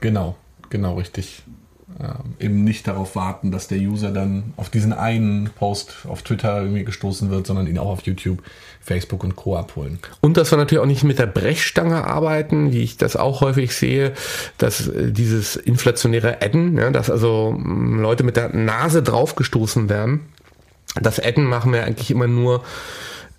Genau, 0.00 0.36
genau 0.68 0.96
richtig 0.96 1.42
äh, 1.98 2.44
eben 2.44 2.64
nicht 2.64 2.88
darauf 2.88 3.14
warten, 3.14 3.52
dass 3.52 3.68
der 3.68 3.78
User 3.78 4.10
dann 4.10 4.52
auf 4.56 4.68
diesen 4.68 4.92
einen 4.92 5.50
Post 5.50 5.94
auf 6.08 6.22
Twitter 6.22 6.60
irgendwie 6.60 6.84
gestoßen 6.84 7.30
wird, 7.30 7.46
sondern 7.46 7.66
ihn 7.68 7.78
auch 7.78 7.88
auf 7.88 8.02
YouTube, 8.02 8.42
Facebook 8.80 9.22
und 9.22 9.36
Co. 9.36 9.56
abholen. 9.56 10.00
Und 10.20 10.36
dass 10.36 10.50
wir 10.50 10.58
natürlich 10.58 10.82
auch 10.82 10.88
nicht 10.88 11.04
mit 11.04 11.18
der 11.18 11.26
Brechstange 11.26 12.04
arbeiten, 12.04 12.72
wie 12.72 12.82
ich 12.82 12.96
das 12.96 13.14
auch 13.14 13.42
häufig 13.42 13.74
sehe, 13.74 14.12
dass 14.58 14.88
äh, 14.88 15.12
dieses 15.12 15.54
inflationäre 15.54 16.42
Adden, 16.42 16.76
ja, 16.76 16.90
dass 16.90 17.10
also 17.10 17.52
mm, 17.56 18.00
Leute 18.00 18.24
mit 18.24 18.36
der 18.36 18.48
Nase 18.54 19.02
draufgestoßen 19.02 19.88
werden. 19.88 20.20
Das 21.00 21.20
Adden 21.20 21.44
machen 21.44 21.72
wir 21.72 21.84
eigentlich 21.84 22.10
immer 22.10 22.26
nur 22.26 22.64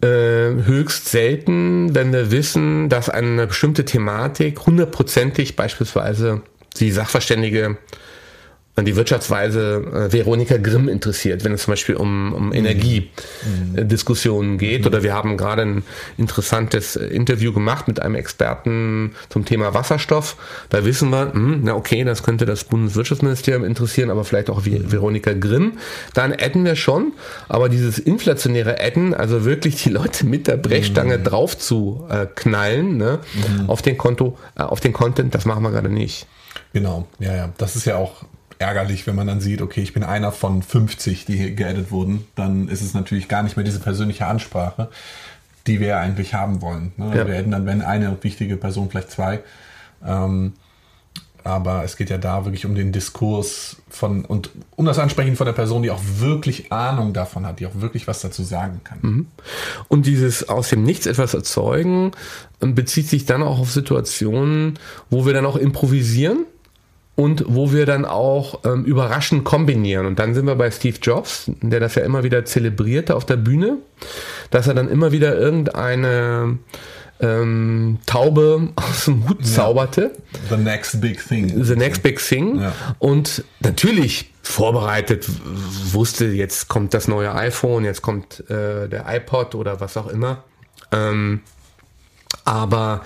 äh, 0.02 0.08
höchst 0.08 1.10
selten, 1.10 1.94
wenn 1.94 2.14
wir 2.14 2.32
wissen, 2.32 2.90
dass 2.90 3.10
eine 3.10 3.48
bestimmte 3.48 3.86
Thematik 3.86 4.66
hundertprozentig 4.66 5.56
beispielsweise 5.56 6.42
die 6.80 6.92
Sachverständige 6.92 7.78
die 8.84 8.98
Wirtschaftsweise 8.98 10.10
äh, 10.10 10.12
Veronika 10.12 10.58
Grimm 10.58 10.90
interessiert, 10.90 11.46
wenn 11.46 11.54
es 11.54 11.64
zum 11.64 11.72
Beispiel 11.72 11.96
um, 11.96 12.34
um 12.34 12.52
Energiediskussionen 12.52 14.54
mhm. 14.54 14.58
geht. 14.58 14.82
Mhm. 14.82 14.88
Oder 14.88 15.04
wir 15.04 15.14
haben 15.14 15.38
gerade 15.38 15.62
ein 15.62 15.84
interessantes 16.18 16.98
äh, 16.98 17.06
Interview 17.06 17.54
gemacht 17.54 17.88
mit 17.88 18.02
einem 18.02 18.16
Experten 18.16 19.16
zum 19.30 19.46
Thema 19.46 19.74
Wasserstoff. 19.74 20.36
Da 20.70 20.84
wissen 20.84 21.10
wir, 21.10 21.28
mh, 21.28 21.34
hm, 21.34 21.62
na 21.64 21.76
okay, 21.76 22.04
das 22.04 22.24
könnte 22.24 22.46
das 22.46 22.66
Bundeswirtschaftsministerium 22.66 23.64
interessieren, 23.64 24.10
aber 24.10 24.26
vielleicht 24.26 24.50
auch 24.50 24.66
wie 24.66 24.92
Veronika 24.92 25.32
Grimm. 25.32 25.78
Dann 26.14 26.34
adden 26.34 26.66
wir 26.66 26.76
schon, 26.76 27.14
aber 27.48 27.70
dieses 27.70 27.98
inflationäre 27.98 28.82
Adden, 28.82 29.14
also 29.14 29.46
wirklich 29.46 29.82
die 29.84 29.90
Leute 29.90 30.26
mit 30.26 30.48
der 30.48 30.58
Brechstange 30.58 31.20
mhm. 31.20 31.24
drauf 31.24 31.58
zu 31.58 32.06
äh, 32.10 32.26
knallen 32.36 32.98
ne, 32.98 33.20
mhm. 33.34 33.70
auf 33.70 33.82
den 33.82 33.98
Konto, 33.98 34.38
äh, 34.58 34.64
auf 34.64 34.82
den 34.82 34.92
Content, 34.92 35.34
das 35.34 35.46
machen 35.46 35.64
wir 35.64 35.72
gerade 35.72 35.90
nicht. 35.90 36.28
Genau, 36.74 37.08
ja, 37.20 37.34
ja. 37.34 37.54
Das 37.58 37.78
ist 37.78 37.86
ja 37.86 37.96
auch 37.96 38.26
ärgerlich, 38.60 39.08
wenn 39.08 39.16
man 39.16 39.28
dann 39.28 39.42
sieht, 39.42 39.62
okay, 39.62 39.82
ich 39.82 39.94
bin 39.94 40.04
einer 40.04 40.32
von 40.32 40.62
50, 40.62 41.26
die 41.26 41.38
hier 41.38 41.52
geaddet 41.52 41.92
wurden, 41.92 42.26
dann 42.36 42.68
ist 42.68 42.82
es 42.82 42.94
natürlich 42.94 43.28
gar 43.28 43.44
nicht 43.44 43.58
mehr 43.58 43.66
diese 43.66 43.80
persönliche 43.80 44.28
Ansprache, 44.28 44.90
die 45.68 45.80
wir 45.80 45.98
eigentlich 45.98 46.34
haben 46.34 46.62
wollen. 46.62 46.92
Ne? 46.98 47.16
Ja. 47.16 47.28
Wir 47.28 47.36
hätten 47.36 47.52
dann, 47.52 47.66
wenn 47.66 47.82
eine 47.82 48.18
wichtige 48.22 48.58
Person, 48.58 48.90
vielleicht 48.90 49.12
zwei. 49.12 49.42
Ähm, 50.06 50.54
aber 51.46 51.84
es 51.84 51.96
geht 51.96 52.10
ja 52.10 52.18
da 52.18 52.44
wirklich 52.44 52.66
um 52.66 52.74
den 52.74 52.92
Diskurs 52.92 53.78
von 53.88 54.26
und 54.26 54.50
um 54.76 54.86
das 54.86 54.98
Ansprechen 54.98 55.36
von 55.36 55.46
der 55.46 55.54
Person, 55.54 55.84
die 55.84 55.92
auch 55.92 56.02
wirklich 56.18 56.72
Ahnung 56.72 57.14
davon 57.14 57.46
hat, 57.46 57.60
die 57.60 57.68
auch 57.68 57.76
wirklich 57.76 58.08
was 58.08 58.20
dazu 58.22 58.42
sagen 58.42 58.82
kann. 58.84 58.98
Mhm. 59.02 59.28
Und 59.88 60.08
dieses 60.08 60.50
aus 60.50 60.70
dem 60.70 60.82
Nichts 60.82 61.06
etwas 61.06 61.36
erzeugen 61.36 62.14
ähm, 62.62 62.74
bezieht 62.74 63.08
sich 63.08 63.26
dann 63.26 63.44
auch 63.44 63.60
auf 63.60 63.72
Situationen, 63.72 64.80
wo 65.12 65.28
wir 65.28 65.34
dann 65.34 65.46
auch 65.46 65.56
improvisieren 65.56 66.46
und 67.16 67.46
wo 67.48 67.72
wir 67.72 67.86
dann 67.86 68.06
auch 68.06 68.60
ähm, 68.66 68.84
überraschend 68.84 69.46
kombinieren. 69.46 70.06
Und 70.06 70.20
dann 70.20 70.34
sind 70.34 70.46
wir 70.46 70.56
bei 70.56 70.70
Steve 70.70 70.98
Jobs, 71.02 71.50
der 71.62 71.80
das 71.80 71.96
ja 71.96 72.04
immer 72.04 72.24
wieder 72.24 72.44
zelebrierte 72.46 73.16
auf 73.16 73.26
der 73.26 73.38
Bühne, 73.38 73.78
dass 74.52 74.68
er 74.68 74.74
dann 74.74 74.90
immer 74.90 75.12
wieder 75.14 75.38
irgendeine 75.38 76.58
ähm, 77.22 78.00
Taube 78.06 78.70
aus 78.76 79.06
dem 79.06 79.28
Hut 79.30 79.46
zauberte. 79.46 80.12
The 80.50 80.58
next 80.58 81.00
big 81.00 81.26
thing. 81.26 81.64
The 81.64 81.76
next 81.76 82.04
big 82.04 82.20
thing. 82.20 82.60
Ja. 82.60 82.74
Und 83.00 83.44
natürlich 83.62 84.32
vorbereitet 84.42 85.28
wusste, 85.92 86.26
jetzt 86.26 86.68
kommt 86.68 86.94
das 86.94 87.08
neue 87.08 87.34
iPhone, 87.34 87.84
jetzt 87.84 88.02
kommt 88.02 88.42
äh, 88.50 88.88
der 88.88 89.06
iPod 89.08 89.56
oder 89.56 89.80
was 89.80 89.98
auch 89.98 90.08
immer. 90.08 90.44
Ähm, 90.92 91.42
aber 92.44 93.02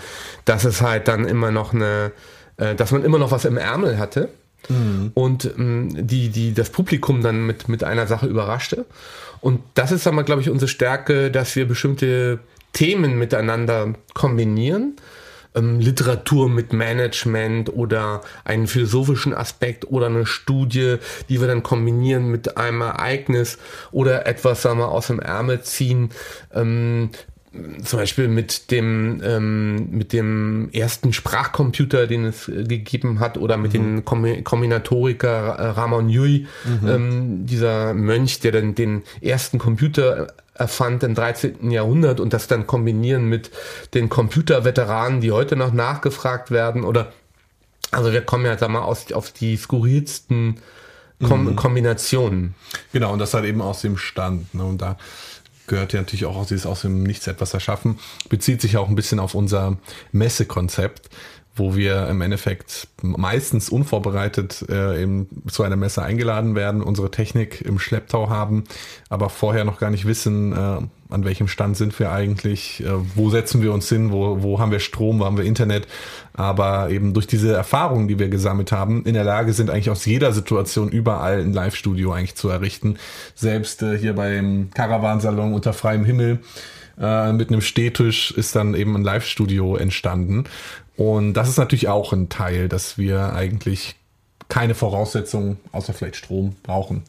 das 0.45 0.65
ist 0.65 0.81
halt 0.81 1.07
dann 1.07 1.25
immer 1.25 1.51
noch 1.51 1.73
eine 1.73 2.11
äh, 2.59 2.75
dass 2.75 2.91
man 2.91 3.03
immer 3.03 3.17
noch 3.17 3.31
was 3.31 3.45
im 3.45 3.57
Ärmel 3.57 3.97
hatte 3.97 4.29
mhm. 4.67 5.11
und 5.13 5.45
ähm, 5.57 5.89
die, 6.07 6.29
die 6.29 6.53
das 6.53 6.69
Publikum 6.69 7.21
dann 7.21 7.45
mit, 7.45 7.69
mit 7.69 7.83
einer 7.83 8.07
Sache 8.07 8.27
überraschte. 8.27 8.85
Und 9.41 9.61
das 9.73 9.91
ist, 9.91 10.11
mal, 10.11 10.23
glaube 10.23 10.41
ich, 10.41 10.49
unsere 10.49 10.67
Stärke, 10.67 11.31
dass 11.31 11.55
wir 11.55 11.67
bestimmte 11.67 12.39
Themen 12.73 13.17
miteinander 13.17 13.93
kombinieren. 14.13 14.97
Ähm, 15.55 15.79
Literatur 15.79 16.47
mit 16.47 16.73
Management 16.73 17.73
oder 17.73 18.21
einen 18.43 18.67
philosophischen 18.67 19.33
Aspekt 19.33 19.89
oder 19.89 20.05
eine 20.05 20.27
Studie, 20.27 20.97
die 21.27 21.41
wir 21.41 21.47
dann 21.47 21.63
kombinieren 21.63 22.29
mit 22.29 22.57
einem 22.57 22.81
Ereignis 22.81 23.57
oder 23.91 24.27
etwas, 24.27 24.61
sagen 24.61 24.77
wir, 24.77 24.89
aus 24.89 25.07
dem 25.07 25.19
Ärmel 25.19 25.61
ziehen, 25.61 26.11
ähm, 26.53 27.09
zum 27.83 27.99
Beispiel 27.99 28.27
mit 28.27 28.69
dem 28.69 29.21
ähm, 29.23 29.89
mit 29.89 30.13
dem 30.13 30.69
ersten 30.71 31.13
Sprachcomputer, 31.13 32.05
den 32.05 32.25
es 32.25 32.47
äh, 32.47 32.63
gegeben 32.63 33.19
hat, 33.19 33.37
oder 33.37 33.57
mit 33.57 33.73
mhm. 33.73 34.03
den 34.05 34.43
Kombinatoriker 34.43 35.55
äh, 35.55 35.67
Ramon 35.69 36.09
Yui, 36.09 36.47
mhm. 36.65 36.87
ähm, 36.87 37.45
dieser 37.47 37.93
Mönch, 37.93 38.39
der 38.39 38.51
dann 38.51 38.75
den 38.75 39.03
ersten 39.21 39.57
Computer 39.57 40.27
erfand 40.53 41.03
im 41.03 41.15
13. 41.15 41.71
Jahrhundert 41.71 42.19
und 42.19 42.33
das 42.33 42.47
dann 42.47 42.67
kombinieren 42.67 43.25
mit 43.25 43.49
den 43.93 44.09
Computerveteranen, 44.09 45.21
die 45.21 45.31
heute 45.31 45.55
noch 45.55 45.73
nachgefragt 45.73 46.51
werden, 46.51 46.83
oder 46.83 47.13
also 47.91 48.11
wir 48.13 48.21
kommen 48.21 48.45
ja 48.45 48.57
sag 48.57 48.69
mal 48.69 48.81
aus 48.81 49.11
auf 49.11 49.31
die 49.31 49.57
skurrilsten 49.57 50.59
Kom 51.27 51.45
mhm. 51.45 51.55
Kombinationen. 51.57 52.55
Genau, 52.93 53.11
und 53.11 53.19
das 53.19 53.33
halt 53.33 53.43
eben 53.43 53.61
aus 53.61 53.81
dem 53.81 53.97
Stand. 53.97 54.53
Ne? 54.53 54.63
Und 54.63 54.81
da 54.81 54.97
gehört 55.69 55.93
ja 55.93 56.01
natürlich 56.01 56.25
auch 56.25 56.35
aus 56.35 56.49
dieses 56.49 56.65
aus 56.65 56.81
dem 56.81 57.03
Nichts 57.03 57.27
etwas 57.27 57.53
erschaffen, 57.53 57.99
bezieht 58.27 58.61
sich 58.61 58.75
auch 58.75 58.89
ein 58.89 58.95
bisschen 58.95 59.19
auf 59.19 59.33
unser 59.33 59.77
Messekonzept, 60.11 61.09
wo 61.55 61.75
wir 61.75 62.07
im 62.07 62.21
Endeffekt 62.21 62.87
meistens 63.01 63.69
unvorbereitet 63.69 64.65
äh, 64.69 65.01
eben 65.01 65.27
zu 65.47 65.63
einer 65.63 65.75
Messe 65.75 66.01
eingeladen 66.01 66.55
werden, 66.55 66.81
unsere 66.81 67.11
Technik 67.11 67.61
im 67.61 67.79
Schlepptau 67.79 68.29
haben, 68.29 68.63
aber 69.09 69.29
vorher 69.29 69.63
noch 69.63 69.79
gar 69.79 69.89
nicht 69.89 70.05
wissen, 70.05 70.53
äh, 70.53 70.81
an 71.11 71.25
welchem 71.25 71.47
Stand 71.47 71.75
sind 71.75 71.97
wir 71.99 72.11
eigentlich, 72.11 72.83
äh, 72.83 72.89
wo 73.15 73.29
setzen 73.29 73.61
wir 73.61 73.73
uns 73.73 73.89
hin, 73.89 74.11
wo, 74.11 74.43
wo 74.43 74.59
haben 74.59 74.71
wir 74.71 74.79
Strom, 74.79 75.19
wo 75.19 75.25
haben 75.25 75.37
wir 75.37 75.45
Internet, 75.45 75.87
aber 76.33 76.89
eben 76.89 77.13
durch 77.13 77.27
diese 77.27 77.53
Erfahrungen, 77.53 78.07
die 78.07 78.19
wir 78.19 78.29
gesammelt 78.29 78.71
haben, 78.71 79.03
in 79.05 79.15
der 79.15 79.23
Lage 79.23 79.53
sind 79.53 79.69
eigentlich 79.69 79.89
aus 79.89 80.05
jeder 80.05 80.31
Situation 80.33 80.89
überall 80.89 81.39
ein 81.39 81.53
Live-Studio 81.53 82.11
eigentlich 82.11 82.35
zu 82.35 82.49
errichten. 82.49 82.97
Selbst 83.33 83.81
äh, 83.81 83.97
hier 83.97 84.13
beim 84.13 84.69
Caravansalon 84.73 85.53
unter 85.53 85.73
freiem 85.73 86.05
Himmel 86.05 86.39
äh, 86.99 87.31
mit 87.33 87.49
einem 87.49 87.61
Stehtisch 87.61 88.31
ist 88.31 88.55
dann 88.55 88.75
eben 88.75 88.95
ein 88.95 89.03
Live-Studio 89.03 89.77
entstanden. 89.77 90.43
Und 90.99 91.33
das 91.33 91.47
ist 91.47 91.57
natürlich 91.57 91.87
auch 91.87 92.11
ein 92.11 92.27
Teil, 92.27 92.67
dass 92.67 92.88
wir 92.97 93.33
eigentlich 93.33 93.95
keine 94.47 94.75
Voraussetzungen 94.75 95.59
außer 95.71 95.93
vielleicht 95.93 96.15
Strom 96.15 96.55
brauchen 96.63 97.03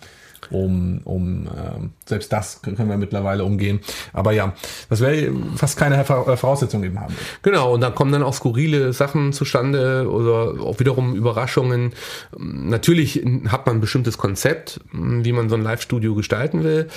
um, 0.51 1.01
um 1.05 1.47
äh, 1.47 1.89
selbst 2.07 2.33
das 2.33 2.63
können 2.63 2.89
wir 2.89 2.97
mittlerweile 2.97 3.45
umgehen. 3.45 3.81
Aber 4.13 4.33
ja, 4.33 4.55
das 4.89 5.01
wäre 5.01 5.33
fast 5.57 5.77
keine 5.77 5.99
äh, 6.01 6.05
Voraussetzung 6.05 6.83
eben 6.85 6.99
haben. 6.99 7.15
Genau, 7.43 7.75
und 7.75 7.81
da 7.81 7.91
kommen 7.91 8.13
dann 8.13 8.23
auch 8.23 8.35
skurrile 8.35 8.93
Sachen 8.93 9.33
zustande 9.33 10.11
oder 10.11 10.61
auch 10.65 10.81
wiederum 10.81 11.15
Überraschungen. 11.15 11.93
Natürlich 12.37 13.25
hat 13.49 13.67
man 13.67 13.77
ein 13.77 13.81
bestimmtes 13.81 14.19
Konzept, 14.19 14.81
wie 14.93 15.33
man 15.33 15.49
so 15.49 15.57
ein 15.57 15.63
Live-Studio 15.63 16.15
gestalten 16.15 16.65
will. 16.65 16.89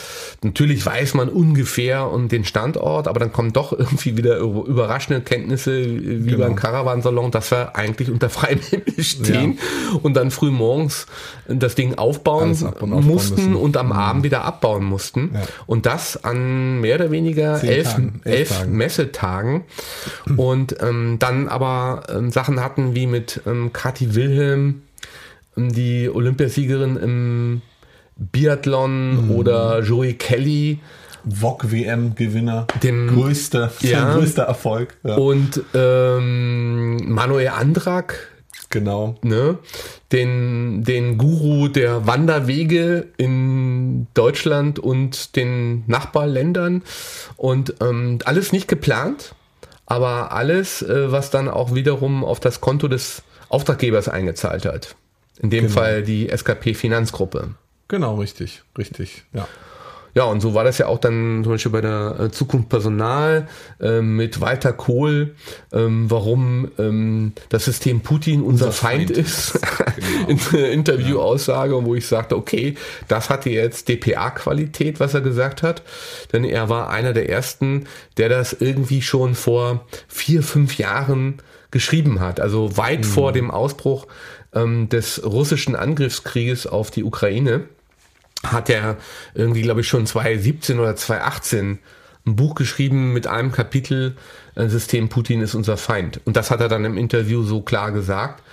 Natürlich 0.42 0.86
weiß 0.86 1.14
man 1.14 1.30
ungefähr 1.30 2.10
und 2.10 2.32
den 2.32 2.46
Standort, 2.46 3.08
aber 3.08 3.20
dann 3.20 3.32
kommen 3.32 3.54
doch 3.54 3.72
irgendwie 3.72 4.18
wieder 4.18 4.38
überraschende 4.38 5.22
Kenntnisse, 5.22 5.84
wie 5.84 6.32
genau. 6.32 6.46
beim 6.46 6.56
Caravansalon, 6.56 7.32
dass 7.32 7.52
wir 7.52 7.76
eigentlich 7.76 8.10
unter 8.10 8.30
freiem 8.34 8.60
Himmel 8.60 9.04
stehen 9.04 9.54
ja. 9.54 10.00
und 10.02 10.16
dann 10.16 10.32
früh 10.32 10.52
morgens 10.52 11.06
das 11.48 11.76
Ding 11.76 11.96
aufbauen, 11.96 12.52
aufbauen 12.52 13.06
mussten 13.06 13.33
müssen 13.36 13.56
und 13.56 13.78
am 13.78 13.88
mhm. 13.88 13.92
Abend 13.94 14.24
wieder 14.24 14.44
abbauen 14.44 14.84
mussten. 14.84 15.32
Ja. 15.34 15.42
Und 15.66 15.86
das 15.86 16.24
an 16.24 16.82
mehr 16.82 16.96
oder 16.96 17.12
weniger 17.12 17.64
elf, 17.64 17.92
Tagen, 17.92 18.22
elf, 18.24 18.52
elf 18.52 18.68
Messetagen. 18.68 19.64
Und 20.38 20.76
ähm, 20.82 21.18
dann 21.20 21.48
aber 21.48 22.04
ähm, 22.10 22.32
Sachen 22.32 22.60
hatten 22.62 22.96
wie 22.96 23.08
mit 23.08 23.42
ähm, 23.46 23.74
Kathi 23.74 24.16
Wilhelm, 24.16 24.84
ähm, 25.58 25.74
die 25.74 26.10
Olympiasiegerin 26.10 26.98
im 26.98 27.62
Biathlon 28.16 29.26
mhm. 29.26 29.32
oder 29.32 29.82
Joey 29.82 30.14
Kelly. 30.14 30.80
VOG-WM-Gewinner. 31.26 32.68
Größter, 32.82 33.72
ja, 33.80 34.14
größter 34.14 34.44
Erfolg. 34.44 34.98
Ja. 35.04 35.16
Und 35.16 35.62
ähm, 35.74 37.14
Manuel 37.14 37.48
Andrak, 37.48 38.28
Genau. 38.74 39.18
Ne? 39.22 39.60
Den, 40.12 40.84
den 40.84 41.20
Guru 41.20 41.68
der 41.68 42.08
Wanderwege 42.08 43.06
in 43.18 44.08
Deutschland 44.16 44.80
und 44.80 45.36
den 45.36 45.84
Nachbarländern. 45.86 46.82
Und 47.38 47.76
ähm, 47.82 48.18
alles 48.26 48.52
nicht 48.52 48.68
geplant, 48.68 49.36
aber 49.86 50.32
alles, 50.32 50.82
äh, 50.82 51.12
was 51.12 51.30
dann 51.30 51.50
auch 51.50 51.76
wiederum 51.76 52.26
auf 52.26 52.40
das 52.40 52.62
Konto 52.62 52.88
des 52.88 53.22
Auftraggebers 53.48 54.10
eingezahlt 54.10 54.66
hat. 54.66 54.96
In 55.40 55.52
dem 55.52 55.68
genau. 55.68 55.74
Fall 55.76 56.02
die 56.02 56.30
SKP 56.30 56.74
Finanzgruppe. 56.74 57.54
Genau, 57.90 58.16
richtig, 58.16 58.64
richtig, 58.76 59.26
ja. 59.34 59.48
Ja, 60.16 60.26
und 60.26 60.42
so 60.42 60.54
war 60.54 60.64
das 60.64 60.78
ja 60.78 60.88
auch 60.88 61.00
dann 61.00 61.42
zum 61.44 61.54
Beispiel 61.54 61.72
bei 61.72 61.82
der 61.82 62.20
äh, 62.20 62.32
Zukunft 62.32 62.70
Personal 62.70 63.48
äh, 63.82 64.02
mit 64.02 64.42
Walter 64.42 64.72
Kohl, 64.72 65.36
ähm, 65.72 66.10
warum 66.10 66.70
ähm, 66.78 67.34
das 67.50 67.66
System 67.66 68.02
Putin 68.02 68.44
unser, 68.44 68.68
unser 68.68 68.72
Feind, 68.72 69.10
Feind, 69.10 69.18
ist. 69.18 69.60
genau. 69.96 70.60
In 70.60 70.66
Interviewaussage, 70.66 71.84
wo 71.84 71.96
ich 71.96 72.06
sagte, 72.06 72.38
okay, 72.38 72.76
das 73.08 73.30
hatte 73.30 73.50
jetzt 73.50 73.90
DPA-Qualität, 73.90 75.00
was 75.00 75.16
er 75.16 75.22
gesagt 75.22 75.64
hat. 75.64 75.82
Denn 76.32 76.44
er 76.44 76.70
war 76.70 76.90
einer 76.90 77.14
der 77.14 77.30
ersten, 77.30 77.86
der 78.18 78.30
das 78.30 78.54
irgendwie 78.54 79.02
schon 79.02 79.34
vor 79.34 79.86
vier, 80.08 80.44
fünf 80.44 80.78
Jahren 80.78 81.42
geschrieben 81.72 82.20
hat. 82.20 82.40
Also 82.40 82.78
weit 82.78 83.00
mhm. 83.00 83.04
vor 83.06 83.32
dem 83.32 83.50
Ausbruch 83.50 84.06
ähm, 84.54 84.90
des 84.90 85.24
russischen 85.26 85.76
Angriffskrieges 85.76 86.68
auf 86.68 86.92
die 86.92 87.04
Ukraine 87.04 87.62
hat 88.46 88.70
er 88.70 88.98
irgendwie, 89.34 89.62
glaube 89.62 89.82
ich, 89.82 89.88
schon 89.88 90.06
2017 90.06 90.80
oder 90.80 90.96
2018 90.96 91.80
ein 92.26 92.36
Buch 92.36 92.56
geschrieben 92.56 93.14
mit 93.14 93.28
einem 93.28 93.52
Kapitel, 93.52 94.16
äh, 94.56 94.68
System 94.68 95.10
Putin 95.10 95.42
ist 95.42 95.56
unser 95.56 95.78
Feind. 95.78 96.22
Und 96.26 96.38
das 96.38 96.52
hat 96.52 96.62
er 96.62 96.70
dann 96.70 96.86
im 96.86 96.98
Interview 96.98 97.44
so 97.44 97.62
klar 97.62 97.92
gesagt. 97.92 98.44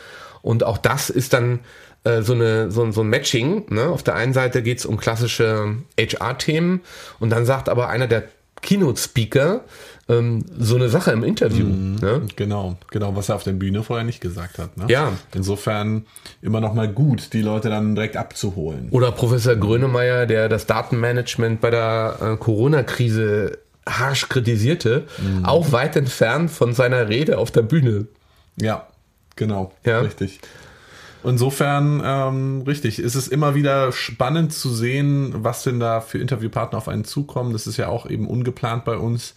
Und 0.42 0.64
auch 0.64 0.78
das 0.78 1.10
ist 1.10 1.32
dann 1.32 1.60
äh, 2.04 2.22
so, 2.22 2.32
eine, 2.32 2.70
so, 2.70 2.90
so 2.90 3.02
ein 3.02 3.08
Matching. 3.08 3.64
Ne? 3.68 3.88
Auf 3.88 4.02
der 4.02 4.14
einen 4.14 4.32
Seite 4.32 4.62
geht's 4.62 4.86
um 4.86 4.96
klassische 4.96 5.76
HR-Themen 5.98 6.80
und 7.18 7.30
dann 7.30 7.44
sagt 7.44 7.68
aber 7.68 7.88
einer 7.88 8.06
der 8.06 8.24
Keynote-Speaker, 8.62 9.64
ähm, 10.10 10.44
so 10.58 10.76
eine 10.76 10.88
Sache 10.88 11.12
im 11.12 11.22
Interview. 11.22 11.66
Mhm, 11.66 11.96
ne? 12.00 12.22
Genau, 12.36 12.76
genau, 12.90 13.14
was 13.14 13.28
er 13.28 13.36
auf 13.36 13.44
der 13.44 13.52
Bühne 13.52 13.82
vorher 13.82 14.04
nicht 14.04 14.20
gesagt 14.20 14.58
hat. 14.58 14.76
Ne? 14.76 14.86
Ja. 14.88 15.12
Insofern 15.34 16.04
immer 16.42 16.60
noch 16.60 16.74
mal 16.74 16.88
gut, 16.88 17.32
die 17.32 17.42
Leute 17.42 17.68
dann 17.68 17.94
direkt 17.94 18.16
abzuholen. 18.16 18.88
Oder 18.90 19.12
Professor 19.12 19.54
Grönemeyer, 19.54 20.26
der 20.26 20.48
das 20.48 20.66
Datenmanagement 20.66 21.60
bei 21.60 21.70
der 21.70 22.16
äh, 22.20 22.36
Corona-Krise 22.36 23.58
harsch 23.88 24.28
kritisierte, 24.28 25.06
mhm. 25.18 25.44
auch 25.44 25.72
weit 25.72 25.96
entfernt 25.96 26.50
von 26.50 26.74
seiner 26.74 27.08
Rede 27.08 27.38
auf 27.38 27.50
der 27.50 27.62
Bühne. 27.62 28.06
Ja, 28.56 28.88
genau, 29.36 29.72
ja. 29.84 30.00
richtig. 30.00 30.40
Insofern, 31.22 32.02
ähm, 32.02 32.62
richtig, 32.66 32.98
ist 32.98 33.14
es 33.14 33.28
immer 33.28 33.54
wieder 33.54 33.92
spannend 33.92 34.54
zu 34.54 34.70
sehen, 34.70 35.34
was 35.36 35.62
denn 35.62 35.78
da 35.78 36.00
für 36.00 36.18
Interviewpartner 36.18 36.78
auf 36.78 36.88
einen 36.88 37.04
zukommen. 37.04 37.52
Das 37.52 37.66
ist 37.66 37.76
ja 37.76 37.88
auch 37.88 38.08
eben 38.08 38.26
ungeplant 38.26 38.84
bei 38.84 38.96
uns. 38.96 39.34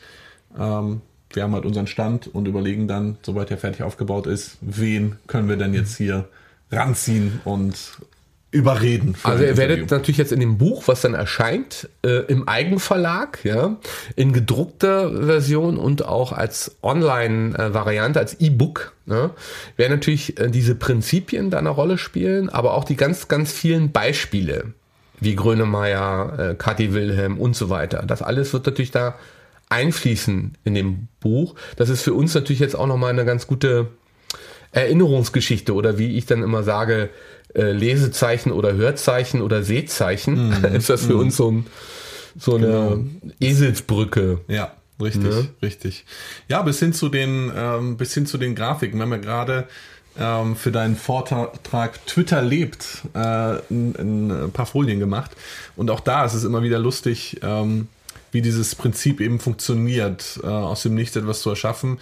Ähm, 0.57 1.01
wir 1.31 1.43
haben 1.43 1.53
halt 1.53 1.65
unseren 1.65 1.87
Stand 1.87 2.27
und 2.27 2.47
überlegen 2.47 2.87
dann, 2.87 3.17
sobald 3.23 3.49
er 3.51 3.57
fertig 3.57 3.83
aufgebaut 3.83 4.27
ist, 4.27 4.57
wen 4.61 5.17
können 5.27 5.49
wir 5.49 5.57
denn 5.57 5.73
jetzt 5.73 5.97
hier 5.97 6.25
ranziehen 6.71 7.41
und 7.43 7.75
überreden. 8.53 9.15
Also 9.23 9.43
ihr 9.43 9.57
werdet 9.57 9.89
natürlich 9.89 10.19
jetzt 10.19 10.31
in 10.31 10.39
dem 10.39 10.59
Buch, 10.59 10.83
was 10.85 11.01
dann 11.01 11.15
erscheint, 11.15 11.89
äh, 12.05 12.23
im 12.27 12.47
Eigenverlag, 12.47 13.43
ja, 13.43 13.77
in 14.15 14.31
gedruckter 14.31 15.25
Version 15.25 15.77
und 15.77 16.05
auch 16.05 16.31
als 16.31 16.77
Online-Variante, 16.83 18.19
als 18.19 18.39
E-Book, 18.39 18.93
ne, 19.07 19.31
werden 19.75 19.93
natürlich 19.93 20.39
äh, 20.39 20.51
diese 20.51 20.75
Prinzipien 20.75 21.49
da 21.49 21.57
eine 21.57 21.69
Rolle 21.69 21.97
spielen, 21.97 22.49
aber 22.49 22.75
auch 22.75 22.83
die 22.83 22.95
ganz, 22.95 23.27
ganz 23.27 23.51
vielen 23.51 23.91
Beispiele, 23.91 24.73
wie 25.19 25.35
Grönemeyer, 25.35 26.51
äh, 26.51 26.55
Kathi 26.55 26.93
Wilhelm 26.93 27.39
und 27.39 27.55
so 27.55 27.71
weiter. 27.71 28.03
Das 28.05 28.21
alles 28.21 28.53
wird 28.53 28.67
natürlich 28.67 28.91
da 28.91 29.15
einfließen 29.73 30.57
in 30.63 30.75
dem 30.75 31.07
Buch. 31.19 31.55
Das 31.75 31.89
ist 31.89 32.03
für 32.03 32.13
uns 32.13 32.33
natürlich 32.35 32.59
jetzt 32.59 32.75
auch 32.75 32.87
nochmal 32.87 33.09
eine 33.09 33.25
ganz 33.25 33.47
gute 33.47 33.87
Erinnerungsgeschichte 34.71 35.73
oder 35.73 35.97
wie 35.97 36.17
ich 36.17 36.25
dann 36.25 36.43
immer 36.43 36.63
sage, 36.63 37.09
äh, 37.55 37.71
Lesezeichen 37.71 38.51
oder 38.51 38.73
Hörzeichen 38.73 39.41
oder 39.41 39.63
Sehzeichen, 39.63 40.49
mm. 40.49 40.65
ist 40.75 40.89
das 40.89 41.05
für 41.05 41.15
mm. 41.15 41.19
uns 41.19 41.37
so, 41.37 41.51
ein, 41.51 41.65
so 42.37 42.55
eine 42.55 42.67
genau. 42.67 42.99
Eselsbrücke. 43.39 44.41
Ja, 44.47 44.73
richtig, 45.01 45.23
ne? 45.23 45.47
richtig. 45.61 46.05
Ja, 46.47 46.61
bis 46.61 46.79
hin 46.79 46.93
zu 46.93 47.09
den, 47.09 47.51
ähm, 47.55 47.97
bis 47.97 48.13
hin 48.13 48.25
zu 48.25 48.37
den 48.37 48.55
Grafiken. 48.55 48.97
Wir 48.97 49.03
haben 49.03 49.11
ja 49.11 49.17
gerade 49.17 49.67
ähm, 50.19 50.55
für 50.55 50.71
deinen 50.71 50.95
Vortrag 50.95 52.05
Twitter 52.05 52.41
lebt 52.41 53.03
äh, 53.13 53.19
ein, 53.19 53.95
ein, 54.41 54.51
paar 54.51 54.65
Folien 54.65 54.99
gemacht. 54.99 55.31
Und 55.75 55.89
auch 55.89 55.99
da 55.99 56.25
ist 56.25 56.33
es 56.33 56.43
immer 56.43 56.63
wieder 56.63 56.79
lustig, 56.79 57.39
ähm, 57.41 57.87
wie 58.33 58.41
dieses 58.41 58.75
Prinzip 58.75 59.21
eben 59.21 59.39
funktioniert, 59.39 60.39
äh, 60.43 60.47
aus 60.47 60.83
dem 60.83 60.95
Nichts 60.95 61.15
etwas 61.15 61.41
zu 61.41 61.49
erschaffen 61.49 61.99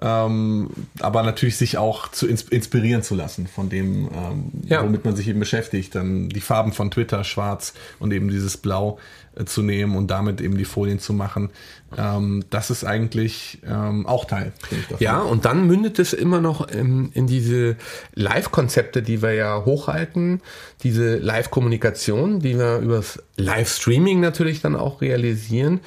ähm, 0.00 0.68
aber 1.00 1.22
natürlich 1.22 1.56
sich 1.56 1.78
auch 1.78 2.10
zu 2.10 2.26
inspirieren 2.26 3.02
zu 3.02 3.14
lassen 3.14 3.46
von 3.46 3.70
dem, 3.70 4.10
ähm, 4.12 4.50
ja. 4.66 4.82
womit 4.82 5.04
man 5.06 5.16
sich 5.16 5.26
eben 5.28 5.40
beschäftigt. 5.40 5.94
Dann 5.94 6.28
die 6.28 6.40
Farben 6.40 6.72
von 6.72 6.90
Twitter, 6.90 7.24
schwarz 7.24 7.72
und 7.98 8.12
eben 8.12 8.28
dieses 8.28 8.58
Blau 8.58 8.98
äh, 9.36 9.46
zu 9.46 9.62
nehmen 9.62 9.96
und 9.96 10.10
damit 10.10 10.42
eben 10.42 10.58
die 10.58 10.66
Folien 10.66 10.98
zu 10.98 11.14
machen. 11.14 11.48
Ähm, 11.96 12.44
das 12.50 12.68
ist 12.68 12.84
eigentlich 12.84 13.60
ähm, 13.66 14.06
auch 14.06 14.26
Teil. 14.26 14.52
Ja, 14.98 15.20
und 15.20 15.46
dann 15.46 15.66
mündet 15.66 15.98
es 15.98 16.12
immer 16.12 16.42
noch 16.42 16.68
in, 16.68 17.10
in 17.12 17.26
diese 17.26 17.76
Live-Konzepte, 18.14 19.02
die 19.02 19.22
wir 19.22 19.32
ja 19.32 19.64
hochhalten, 19.64 20.42
diese 20.82 21.16
Live-Kommunikation, 21.16 22.40
die 22.40 22.58
wir 22.58 22.78
übers 22.80 23.22
Live-Streaming 23.38 24.20
natürlich 24.20 24.60
dann 24.60 24.76
auch 24.76 25.00
realisieren. 25.00 25.80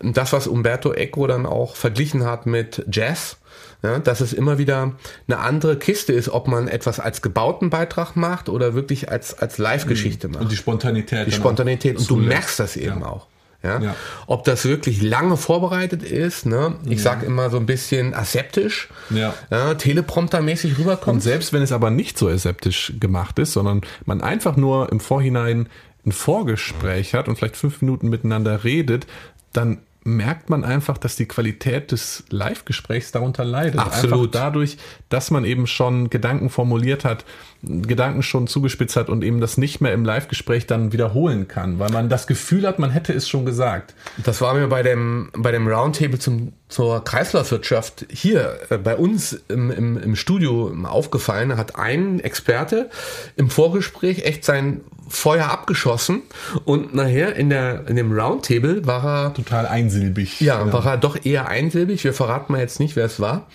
Das, 0.00 0.32
was 0.32 0.46
Umberto 0.46 0.92
Eco 0.92 1.26
dann 1.26 1.46
auch 1.46 1.74
verglichen 1.74 2.24
hat 2.24 2.46
mit 2.46 2.86
Jazz 2.92 3.38
ja, 3.86 3.98
dass 4.00 4.20
es 4.20 4.32
immer 4.32 4.58
wieder 4.58 4.92
eine 5.28 5.38
andere 5.38 5.78
Kiste 5.78 6.12
ist, 6.12 6.28
ob 6.28 6.48
man 6.48 6.66
etwas 6.66 6.98
als 6.98 7.22
gebauten 7.22 7.70
Beitrag 7.70 8.16
macht 8.16 8.48
oder 8.48 8.74
wirklich 8.74 9.10
als, 9.10 9.38
als 9.38 9.58
Live-Geschichte 9.58 10.28
macht. 10.28 10.42
Und 10.42 10.52
die 10.52 10.56
Spontanität. 10.56 11.26
Die 11.26 11.32
Spontanität. 11.32 11.98
Und 11.98 12.10
du 12.10 12.16
merkst 12.16 12.58
das 12.58 12.76
eben 12.76 13.00
ja. 13.00 13.06
auch. 13.06 13.26
Ja? 13.62 13.80
ja? 13.80 13.96
Ob 14.26 14.44
das 14.44 14.64
wirklich 14.64 15.02
lange 15.02 15.36
vorbereitet 15.36 16.02
ist, 16.02 16.46
ne? 16.46 16.74
ich 16.84 16.98
ja. 16.98 16.98
sag 16.98 17.22
immer 17.22 17.50
so 17.50 17.58
ein 17.58 17.66
bisschen 17.66 18.14
aseptisch, 18.14 18.88
ja. 19.10 19.34
Ja, 19.50 19.74
telepromptermäßig 19.74 20.78
rüberkommt. 20.78 21.16
Und 21.16 21.20
selbst 21.20 21.52
wenn 21.52 21.62
es 21.62 21.72
aber 21.72 21.90
nicht 21.90 22.18
so 22.18 22.28
aseptisch 22.28 22.94
gemacht 22.98 23.38
ist, 23.38 23.52
sondern 23.52 23.82
man 24.04 24.20
einfach 24.20 24.56
nur 24.56 24.90
im 24.90 25.00
Vorhinein 25.00 25.68
ein 26.04 26.12
Vorgespräch 26.12 27.14
hat 27.14 27.28
und 27.28 27.36
vielleicht 27.36 27.56
fünf 27.56 27.80
Minuten 27.82 28.08
miteinander 28.08 28.64
redet, 28.64 29.06
dann 29.52 29.78
merkt 30.06 30.48
man 30.48 30.64
einfach, 30.64 30.96
dass 30.96 31.16
die 31.16 31.26
Qualität 31.26 31.92
des 31.92 32.24
Live-Gesprächs 32.30 33.10
darunter 33.12 33.44
leidet. 33.44 33.80
Absolut. 33.80 34.34
Einfach 34.34 34.40
dadurch, 34.40 34.78
dass 35.08 35.30
man 35.30 35.44
eben 35.44 35.66
schon 35.66 36.08
Gedanken 36.08 36.48
formuliert 36.48 37.04
hat, 37.04 37.24
Gedanken 37.62 38.22
schon 38.22 38.46
zugespitzt 38.46 38.96
hat 38.96 39.08
und 39.08 39.24
eben 39.24 39.40
das 39.40 39.58
nicht 39.58 39.80
mehr 39.80 39.92
im 39.92 40.04
Live-Gespräch 40.04 40.66
dann 40.66 40.92
wiederholen 40.92 41.48
kann, 41.48 41.78
weil 41.78 41.90
man 41.90 42.08
das 42.08 42.26
Gefühl 42.26 42.66
hat, 42.66 42.78
man 42.78 42.90
hätte 42.90 43.12
es 43.12 43.28
schon 43.28 43.44
gesagt. 43.44 43.94
Das 44.18 44.40
war 44.40 44.54
mir 44.54 44.68
bei 44.68 44.82
dem, 44.82 45.30
bei 45.36 45.50
dem 45.50 45.66
Roundtable 45.66 46.18
zum, 46.18 46.52
zur 46.68 47.04
Kreislaufwirtschaft 47.04 48.06
hier 48.10 48.58
äh, 48.70 48.78
bei 48.78 48.96
uns 48.96 49.40
im, 49.48 49.70
im, 49.70 49.96
im 49.96 50.16
Studio 50.16 50.74
aufgefallen, 50.84 51.56
hat 51.56 51.76
ein 51.76 52.20
Experte 52.20 52.90
im 53.36 53.50
Vorgespräch 53.50 54.24
echt 54.24 54.44
sein 54.44 54.80
Feuer 55.08 55.46
abgeschossen 55.46 56.22
und 56.64 56.92
nachher 56.92 57.36
in 57.36 57.48
der 57.48 57.86
in 57.86 57.94
dem 57.94 58.10
Roundtable 58.12 58.86
war 58.86 59.04
er 59.04 59.34
total 59.34 59.66
einsilbig. 59.66 60.40
Ja, 60.40 60.66
ja, 60.66 60.72
war 60.72 60.84
er 60.84 60.96
doch 60.96 61.24
eher 61.24 61.46
einsilbig. 61.46 62.02
Wir 62.02 62.12
verraten 62.12 62.52
mal 62.52 62.60
jetzt 62.60 62.80
nicht, 62.80 62.96
wer 62.96 63.06
es 63.06 63.20
war, 63.20 63.46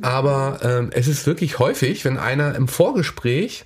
aber 0.00 0.60
ähm, 0.62 0.90
es 0.92 1.08
ist 1.08 1.26
wirklich 1.26 1.58
häufig, 1.58 2.04
wenn 2.04 2.18
einer 2.18 2.54
im 2.54 2.68
Vorgespräch 2.68 3.64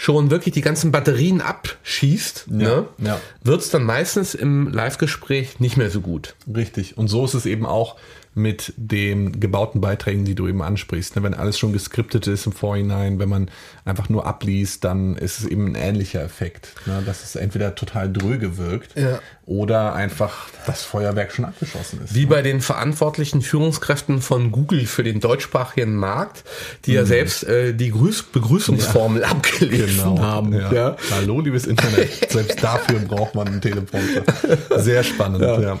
schon 0.00 0.30
wirklich 0.30 0.54
die 0.54 0.62
ganzen 0.62 0.92
Batterien 0.92 1.42
abschießt, 1.42 2.46
ja, 2.48 2.56
ne, 2.56 2.86
ja. 2.96 3.20
wird 3.42 3.60
es 3.60 3.68
dann 3.68 3.84
meistens 3.84 4.34
im 4.34 4.72
Live-Gespräch 4.72 5.60
nicht 5.60 5.76
mehr 5.76 5.90
so 5.90 6.00
gut. 6.00 6.36
Richtig. 6.52 6.96
Und 6.96 7.08
so 7.08 7.26
ist 7.26 7.34
es 7.34 7.44
eben 7.44 7.66
auch 7.66 7.96
mit 8.40 8.72
den 8.76 9.40
gebauten 9.40 9.80
Beiträgen, 9.80 10.24
die 10.24 10.34
du 10.34 10.48
eben 10.48 10.62
ansprichst. 10.62 11.16
Ne, 11.16 11.22
wenn 11.22 11.34
alles 11.34 11.58
schon 11.58 11.72
geskriptet 11.72 12.26
ist 12.26 12.46
im 12.46 12.52
Vorhinein, 12.52 13.18
wenn 13.18 13.28
man 13.28 13.50
einfach 13.84 14.08
nur 14.08 14.26
abliest, 14.26 14.84
dann 14.84 15.16
ist 15.16 15.38
es 15.38 15.46
eben 15.46 15.66
ein 15.68 15.74
ähnlicher 15.74 16.22
Effekt, 16.22 16.74
ne, 16.86 17.02
dass 17.04 17.22
es 17.24 17.36
entweder 17.36 17.74
total 17.74 18.12
dröge 18.12 18.56
wirkt 18.56 18.98
ja. 18.98 19.20
oder 19.46 19.94
einfach 19.94 20.48
das 20.66 20.82
Feuerwerk 20.82 21.32
schon 21.32 21.44
abgeschossen 21.44 22.00
ist. 22.04 22.14
Wie 22.14 22.22
ne? 22.22 22.26
bei 22.26 22.42
den 22.42 22.60
verantwortlichen 22.60 23.42
Führungskräften 23.42 24.20
von 24.20 24.50
Google 24.52 24.86
für 24.86 25.02
den 25.02 25.20
deutschsprachigen 25.20 25.96
Markt, 25.96 26.44
die 26.86 26.92
mhm. 26.92 26.96
ja 26.96 27.04
selbst 27.04 27.44
äh, 27.44 27.74
die 27.74 27.90
Grüß 27.90 28.24
Begrüßungsformel 28.24 29.22
ja. 29.22 29.28
abgelesen 29.30 30.14
genau. 30.14 30.18
haben. 30.20 30.52
Ja. 30.52 30.72
ja. 30.72 30.96
Hallo, 31.12 31.40
liebes 31.40 31.66
Internet. 31.66 32.30
selbst 32.30 32.62
dafür 32.62 32.98
braucht 33.00 33.34
man 33.34 33.48
einen 33.48 33.60
Teleprompter. 33.60 34.24
Sehr 34.82 35.02
spannend, 35.02 35.42
ja. 35.42 35.78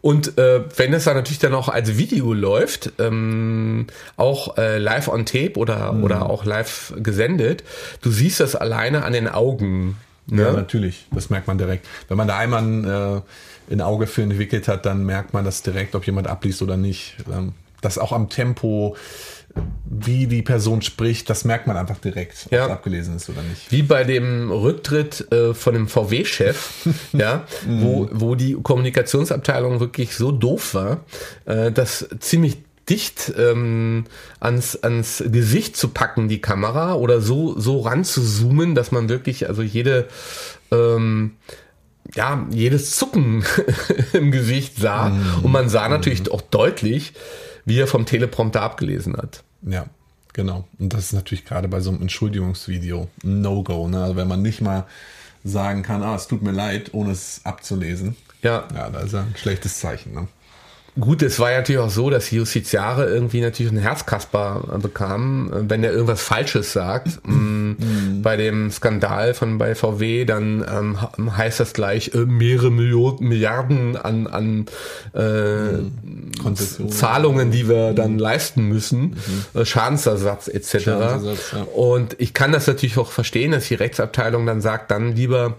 Und 0.00 0.38
äh, 0.38 0.62
wenn 0.76 0.92
es 0.92 1.04
dann 1.04 1.16
natürlich 1.16 1.38
dann 1.38 1.54
auch 1.54 1.68
als 1.68 1.96
Video 1.96 2.32
läuft, 2.32 2.92
ähm, 2.98 3.86
auch 4.16 4.56
äh, 4.58 4.78
live 4.78 5.08
on 5.08 5.26
tape 5.26 5.54
oder, 5.56 5.92
mhm. 5.92 6.04
oder 6.04 6.28
auch 6.28 6.44
live 6.44 6.94
gesendet, 6.98 7.64
du 8.02 8.10
siehst 8.10 8.40
das 8.40 8.54
alleine 8.54 9.04
an 9.04 9.12
den 9.12 9.28
Augen. 9.28 9.96
Ne? 10.26 10.42
Ja, 10.42 10.52
natürlich. 10.52 11.06
Das 11.12 11.30
merkt 11.30 11.46
man 11.46 11.58
direkt. 11.58 11.86
Wenn 12.08 12.16
man 12.16 12.28
da 12.28 12.38
einmal 12.38 12.62
ein, 12.62 12.84
äh, 12.84 13.20
ein 13.72 13.80
Auge 13.80 14.06
für 14.06 14.22
entwickelt 14.22 14.68
hat, 14.68 14.86
dann 14.86 15.04
merkt 15.04 15.32
man 15.32 15.44
das 15.44 15.62
direkt, 15.62 15.94
ob 15.94 16.06
jemand 16.06 16.28
abliest 16.28 16.62
oder 16.62 16.76
nicht. 16.76 17.16
Ähm, 17.32 17.52
das 17.80 17.98
auch 17.98 18.12
am 18.12 18.28
Tempo 18.28 18.96
wie 19.84 20.26
die 20.26 20.42
Person 20.42 20.80
spricht, 20.82 21.28
das 21.28 21.44
merkt 21.44 21.66
man 21.66 21.76
einfach 21.76 21.98
direkt, 21.98 22.46
ob 22.46 22.52
ja. 22.52 22.66
es 22.66 22.70
abgelesen 22.70 23.16
ist 23.16 23.28
oder 23.28 23.42
nicht. 23.42 23.70
Wie 23.72 23.82
bei 23.82 24.04
dem 24.04 24.50
Rücktritt 24.52 25.30
äh, 25.32 25.54
von 25.54 25.74
dem 25.74 25.88
VW-Chef, 25.88 26.86
ja, 27.12 27.44
wo, 27.66 28.08
wo 28.12 28.34
die 28.36 28.54
Kommunikationsabteilung 28.54 29.80
wirklich 29.80 30.14
so 30.14 30.30
doof 30.30 30.74
war, 30.74 31.04
äh, 31.46 31.72
dass 31.72 32.08
ziemlich 32.20 32.58
dicht 32.88 33.32
ähm, 33.36 34.04
ans, 34.40 34.76
ans 34.82 35.22
Gesicht 35.26 35.76
zu 35.76 35.88
packen, 35.88 36.28
die 36.28 36.40
Kamera, 36.40 36.94
oder 36.94 37.20
so, 37.20 37.58
so 37.58 37.80
ran 37.80 38.04
zu 38.04 38.22
zoomen, 38.22 38.74
dass 38.74 38.90
man 38.90 39.08
wirklich, 39.08 39.48
also 39.48 39.62
jede, 39.62 40.08
ähm, 40.72 41.36
ja, 42.14 42.46
jedes 42.50 42.96
Zucken 42.96 43.44
im 44.12 44.32
Gesicht 44.32 44.76
sah. 44.76 45.10
Mm. 45.10 45.44
Und 45.44 45.52
man 45.52 45.68
sah 45.68 45.88
natürlich 45.88 46.24
mm. 46.24 46.32
auch 46.32 46.40
deutlich, 46.40 47.12
wie 47.70 47.78
er 47.78 47.86
vom 47.86 48.04
Teleprompter 48.04 48.62
abgelesen 48.62 49.16
hat. 49.16 49.44
Ja, 49.62 49.86
genau. 50.32 50.66
Und 50.80 50.92
das 50.92 51.04
ist 51.04 51.12
natürlich 51.12 51.44
gerade 51.44 51.68
bei 51.68 51.78
so 51.78 51.90
einem 51.90 52.02
Entschuldigungsvideo 52.02 53.08
ein 53.22 53.42
No-Go. 53.42 53.86
Ne? 53.86 54.02
Also 54.02 54.16
wenn 54.16 54.26
man 54.26 54.42
nicht 54.42 54.60
mal 54.60 54.86
sagen 55.44 55.84
kann, 55.84 56.02
ah, 56.02 56.16
es 56.16 56.26
tut 56.26 56.42
mir 56.42 56.50
leid, 56.50 56.92
ohne 56.92 57.12
es 57.12 57.40
abzulesen. 57.44 58.16
Ja. 58.42 58.66
Ja, 58.74 58.90
das 58.90 59.04
ist 59.04 59.14
ein 59.14 59.34
schlechtes 59.36 59.78
Zeichen. 59.78 60.14
Ne? 60.14 60.26
Gut, 60.98 61.22
es 61.22 61.38
war 61.38 61.52
ja 61.52 61.58
natürlich 61.58 61.80
auch 61.80 61.90
so, 61.90 62.10
dass 62.10 62.32
Justiziare 62.32 63.08
irgendwie 63.08 63.40
natürlich 63.40 63.70
einen 63.70 63.82
Herzkasper 63.82 64.80
bekam, 64.82 65.48
wenn 65.52 65.84
er 65.84 65.92
irgendwas 65.92 66.22
Falsches 66.22 66.72
sagt. 66.72 67.20
Mm, 68.20 68.22
bei 68.22 68.36
dem 68.36 68.70
Skandal 68.70 69.34
von 69.34 69.58
bei 69.58 69.74
VW, 69.74 70.24
dann 70.24 70.64
ähm, 70.68 71.36
heißt 71.36 71.60
das 71.60 71.72
gleich 71.72 72.14
äh, 72.14 72.18
mehrere 72.18 72.70
Millionen, 72.70 73.28
Milliarden 73.28 73.96
an, 73.96 74.26
an 74.26 74.66
äh, 75.12 76.40
Konzessionen. 76.42 76.92
Zahlungen, 76.92 77.50
die 77.50 77.68
wir 77.68 77.92
dann 77.92 78.18
leisten 78.18 78.64
müssen, 78.68 79.16
äh, 79.54 79.64
Schadensersatz 79.64 80.48
etc. 80.48 80.84
Schadensersatz, 80.84 81.52
ja. 81.52 81.62
Und 81.62 82.16
ich 82.18 82.34
kann 82.34 82.52
das 82.52 82.66
natürlich 82.66 82.98
auch 82.98 83.10
verstehen, 83.10 83.52
dass 83.52 83.68
die 83.68 83.74
Rechtsabteilung 83.74 84.46
dann 84.46 84.60
sagt, 84.60 84.90
dann 84.90 85.16
lieber 85.16 85.56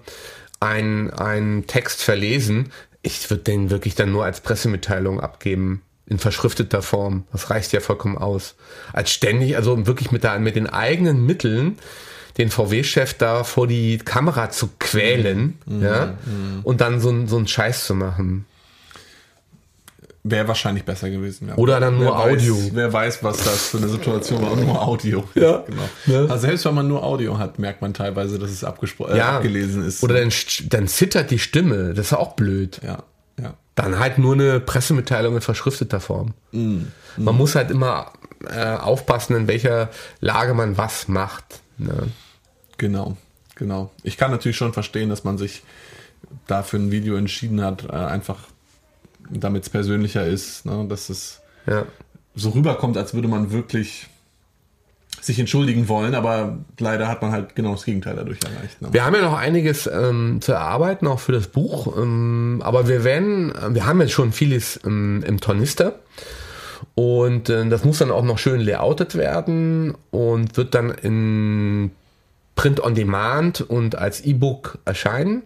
ein, 0.60 1.10
ein 1.12 1.65
Text 1.67 2.02
verlesen. 2.02 2.71
Ich 3.02 3.30
würde 3.30 3.43
den 3.43 3.69
wirklich 3.69 3.95
dann 3.95 4.12
nur 4.12 4.24
als 4.24 4.39
Pressemitteilung 4.41 5.19
abgeben. 5.19 5.82
In 6.06 6.19
verschrifteter 6.19 6.82
Form. 6.82 7.24
Das 7.32 7.50
reicht 7.50 7.71
ja 7.71 7.80
vollkommen 7.80 8.17
aus. 8.17 8.56
Als 8.91 9.12
ständig, 9.12 9.56
also 9.56 9.88
wirklich 9.88 10.12
mit, 10.12 10.24
der, 10.24 10.39
mit 10.39 10.56
den 10.56 10.67
eigenen 10.67 11.26
Mitteln 11.26 11.78
den 12.38 12.50
VW-Chef 12.50 13.13
da 13.15 13.44
vor 13.44 13.67
die 13.67 13.98
Kamera 13.98 14.50
zu 14.50 14.70
quälen, 14.80 15.58
ja, 15.67 16.13
und 16.63 16.82
dann 16.82 17.00
so, 17.02 17.10
ein- 17.10 17.28
so 17.28 17.38
einen 17.38 17.48
Scheiß 17.48 17.86
zu 17.86 17.96
machen. 17.96 18.46
Wäre 20.24 20.48
wahrscheinlich 20.48 20.84
besser 20.86 21.10
gewesen. 21.10 21.48
Ja. 21.48 21.56
Oder 21.56 21.80
dann 21.80 21.98
nur 21.98 22.06
wer 22.15 22.26
weiß, 22.26 22.34
Audio. 22.41 22.58
Wer 22.74 22.94
weiß, 22.94 23.24
was 23.24 23.38
das 23.38 23.70
für 23.70 23.78
eine 23.78 23.88
Situation 23.88 24.39
war. 24.44 24.56
Nur 24.56 24.80
Audio. 24.80 25.24
Ja. 25.34 25.63
genau. 25.65 25.89
Ja. 26.06 26.20
Also 26.32 26.38
selbst 26.46 26.63
wenn 26.65 26.76
man 26.76 26.88
nur 26.88 27.04
Audio 27.04 27.39
hat, 27.39 27.58
merkt 27.58 27.82
man 27.82 27.96
teilweise, 27.96 28.38
dass 28.38 28.52
es 28.52 28.63
abgespro- 28.63 29.10
äh, 29.12 29.17
Ja. 29.17 29.38
abgelesen 29.38 29.84
ist. 29.84 30.04
Oder 30.04 30.20
dann, 30.20 30.32
dann 30.70 30.88
zittert 30.88 31.32
die 31.32 31.39
Stimme. 31.39 31.96
Das 31.96 32.06
ist 32.08 32.12
ja 32.12 32.20
auch 32.20 32.34
blöd. 32.34 32.80
ja, 32.86 33.02
ja. 33.41 33.56
Dann 33.74 33.98
halt 33.98 34.20
nur 34.20 34.34
eine 34.36 34.60
Pressemitteilung 34.60 35.34
in 35.36 35.41
verschrifteter 35.41 36.00
Form. 36.00 36.36
Man 36.52 36.91
muss 37.17 37.56
halt 37.56 37.72
immer 37.72 38.12
äh, 38.48 38.76
aufpassen, 38.76 39.36
in 39.36 39.48
welcher 39.48 39.89
Lage 40.20 40.54
man 40.54 40.78
was 40.78 41.08
macht. 41.08 41.62
Ne? 41.86 42.08
Genau, 42.78 43.17
genau. 43.56 43.91
Ich 44.04 44.17
kann 44.17 44.32
natürlich 44.32 44.58
schon 44.58 44.74
verstehen, 44.74 45.10
dass 45.10 45.24
man 45.24 45.38
sich 45.38 45.63
dafür 46.48 46.80
ein 46.80 46.91
Video 46.91 47.15
entschieden 47.15 47.62
hat, 47.62 47.86
äh, 47.86 47.91
einfach 47.91 48.39
damit 49.30 49.63
es 49.63 49.70
persönlicher 49.70 50.26
ist, 50.26 50.65
ne? 50.65 50.86
dass 50.88 51.10
es 51.10 51.41
Ja. 51.67 51.86
so 52.36 52.50
rüberkommt, 52.50 52.98
als 52.98 53.13
würde 53.13 53.28
man 53.28 53.52
wirklich 53.52 54.08
sich 55.20 55.38
entschuldigen 55.39 55.88
wollen, 55.88 56.15
aber 56.15 56.58
leider 56.80 57.08
hat 57.08 57.22
man 57.22 57.32
halt 57.32 57.56
genau 57.56 57.74
das 57.74 57.84
Gegenteil 57.86 58.15
dadurch 58.15 58.39
erreicht. 58.44 58.82
Ne? 58.82 58.88
Wir 58.91 59.06
haben 59.06 59.13
ja 59.13 59.22
noch 59.22 59.38
einiges 59.38 59.86
ähm, 59.86 60.39
zu 60.41 60.54
erarbeiten, 60.54 61.06
auch 61.06 61.20
für 61.20 61.32
das 61.32 61.48
Buch. 61.48 61.96
Ähm, 61.98 62.62
aber 62.63 62.88
wir 62.88 63.04
werden, 63.04 63.54
wir 63.76 63.86
haben 63.86 64.02
jetzt 64.02 64.13
schon 64.13 64.32
vieles 64.32 64.80
ähm, 64.86 65.24
im 65.28 65.39
Tornister. 65.39 66.00
Und 66.96 67.50
äh, 67.50 67.67
das 67.70 67.84
muss 67.84 68.00
dann 68.00 68.12
auch 68.12 68.24
noch 68.24 68.38
schön 68.38 68.62
layoutet 68.62 69.15
werden 69.15 69.96
und 70.12 70.58
wird 70.58 70.74
dann 70.76 70.89
in 70.91 71.91
Print 72.56 72.84
on 72.84 72.96
Demand 72.96 73.62
und 73.62 73.98
als 73.98 74.22
E-Book 74.22 74.78
erscheinen. 74.86 75.44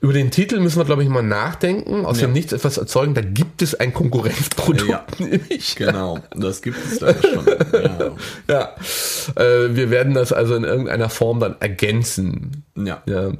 Über 0.00 0.12
den 0.12 0.32
Titel 0.32 0.58
müssen 0.58 0.78
wir, 0.78 0.84
glaube 0.84 1.04
ich, 1.04 1.08
mal 1.08 1.22
nachdenken. 1.22 2.04
Aus 2.04 2.20
Ja. 2.20 2.26
dem 2.26 2.32
Nichts 2.32 2.52
etwas 2.52 2.76
erzeugen. 2.76 3.14
Da 3.14 3.20
gibt 3.20 3.62
es 3.62 3.76
ein 3.78 3.94
Konkurrenzprodukt. 3.94 4.88
Ja. 4.90 5.04
nämlich. 5.18 5.76
Genau, 5.76 6.18
das 6.34 6.60
gibt 6.62 6.76
es 6.84 6.98
da 6.98 7.14
schon. 7.14 7.46
Ja. 7.72 8.10
Ja. 8.48 9.40
Äh, 9.40 9.76
wir 9.76 9.90
werden 9.90 10.14
das 10.14 10.32
also 10.32 10.56
in 10.56 10.64
irgendeiner 10.64 11.08
Form 11.08 11.38
dann 11.38 11.54
ergänzen. 11.60 12.64
ja. 12.76 13.02
Ja. 13.06 13.30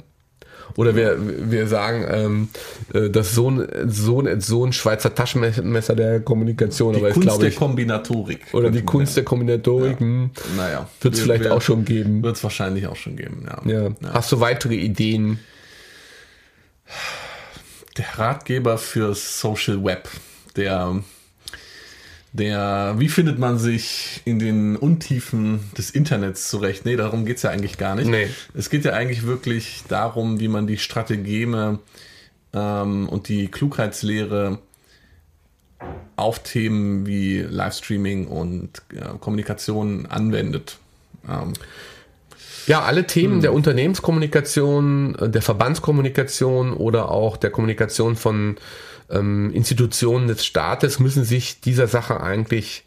Oder 0.75 0.95
wir, 0.95 1.17
wir 1.51 1.67
sagen, 1.67 2.05
ähm, 2.09 2.49
äh, 2.93 3.09
das 3.09 3.33
Sohn, 3.33 3.67
Sohn, 3.87 4.41
Sohn 4.41 4.73
Schweizer 4.73 5.13
Taschenmesser 5.13 5.95
der 5.95 6.19
Kommunikation, 6.19 6.95
aber 6.95 7.05
Die 7.05 7.09
ist, 7.09 7.13
Kunst 7.13 7.27
glaube 7.27 7.41
der 7.41 7.49
ich, 7.49 7.55
Kombinatorik. 7.55 8.41
oder 8.53 8.71
die 8.71 8.81
Kunst 8.81 9.15
der 9.15 9.23
Kombinatorik, 9.23 9.99
hm, 9.99 10.31
ja. 10.35 10.41
Naja. 10.57 10.89
wird 11.01 11.13
es 11.13 11.21
vielleicht 11.21 11.47
auch 11.47 11.61
schon 11.61 11.85
geben. 11.85 12.23
Wird 12.23 12.37
es 12.37 12.43
wahrscheinlich 12.43 12.87
auch 12.87 12.95
schon 12.95 13.15
geben, 13.15 13.45
ja. 13.45 13.71
Ja. 13.71 13.91
Hast 14.13 14.31
du 14.31 14.39
weitere 14.39 14.75
Ideen? 14.75 15.39
Der 17.97 18.05
Ratgeber 18.17 18.77
für 18.77 19.13
Social 19.13 19.83
Web, 19.83 20.09
der, 20.55 21.03
der, 22.33 22.95
wie 22.97 23.09
findet 23.09 23.37
man 23.37 23.59
sich 23.59 24.21
in 24.25 24.39
den 24.39 24.75
Untiefen 24.75 25.59
des 25.77 25.91
Internets 25.91 26.49
zurecht? 26.49 26.83
Nee, 26.83 26.95
darum 26.95 27.25
geht's 27.25 27.43
ja 27.43 27.51
eigentlich 27.51 27.77
gar 27.77 27.95
nicht. 27.95 28.07
Nee. 28.09 28.27
Es 28.55 28.71
geht 28.71 28.85
ja 28.85 28.93
eigentlich 28.93 29.23
wirklich 29.23 29.83
darum, 29.87 30.39
wie 30.39 30.47
man 30.47 30.65
die 30.65 30.77
Strategeme 30.77 31.79
ähm, 32.53 33.07
und 33.07 33.29
die 33.29 33.49
Klugheitslehre 33.49 34.57
auf 36.15 36.39
Themen 36.39 37.05
wie 37.05 37.39
Livestreaming 37.41 38.27
und 38.27 38.81
äh, 38.93 39.17
Kommunikation 39.19 40.07
anwendet. 40.07 40.77
Ähm, 41.29 41.53
Ja, 42.65 42.81
alle 42.81 43.01
Hm. 43.01 43.07
Themen 43.07 43.41
der 43.41 43.53
Unternehmenskommunikation, 43.53 45.15
äh, 45.19 45.29
der 45.29 45.41
Verbandskommunikation 45.41 46.73
oder 46.73 47.11
auch 47.11 47.37
der 47.37 47.51
Kommunikation 47.51 48.15
von 48.15 48.57
ähm, 49.13 49.51
Institutionen 49.53 50.27
des 50.27 50.45
Staates 50.45 50.99
müssen 50.99 51.23
sich 51.23 51.61
dieser 51.61 51.87
Sache 51.87 52.21
eigentlich 52.21 52.85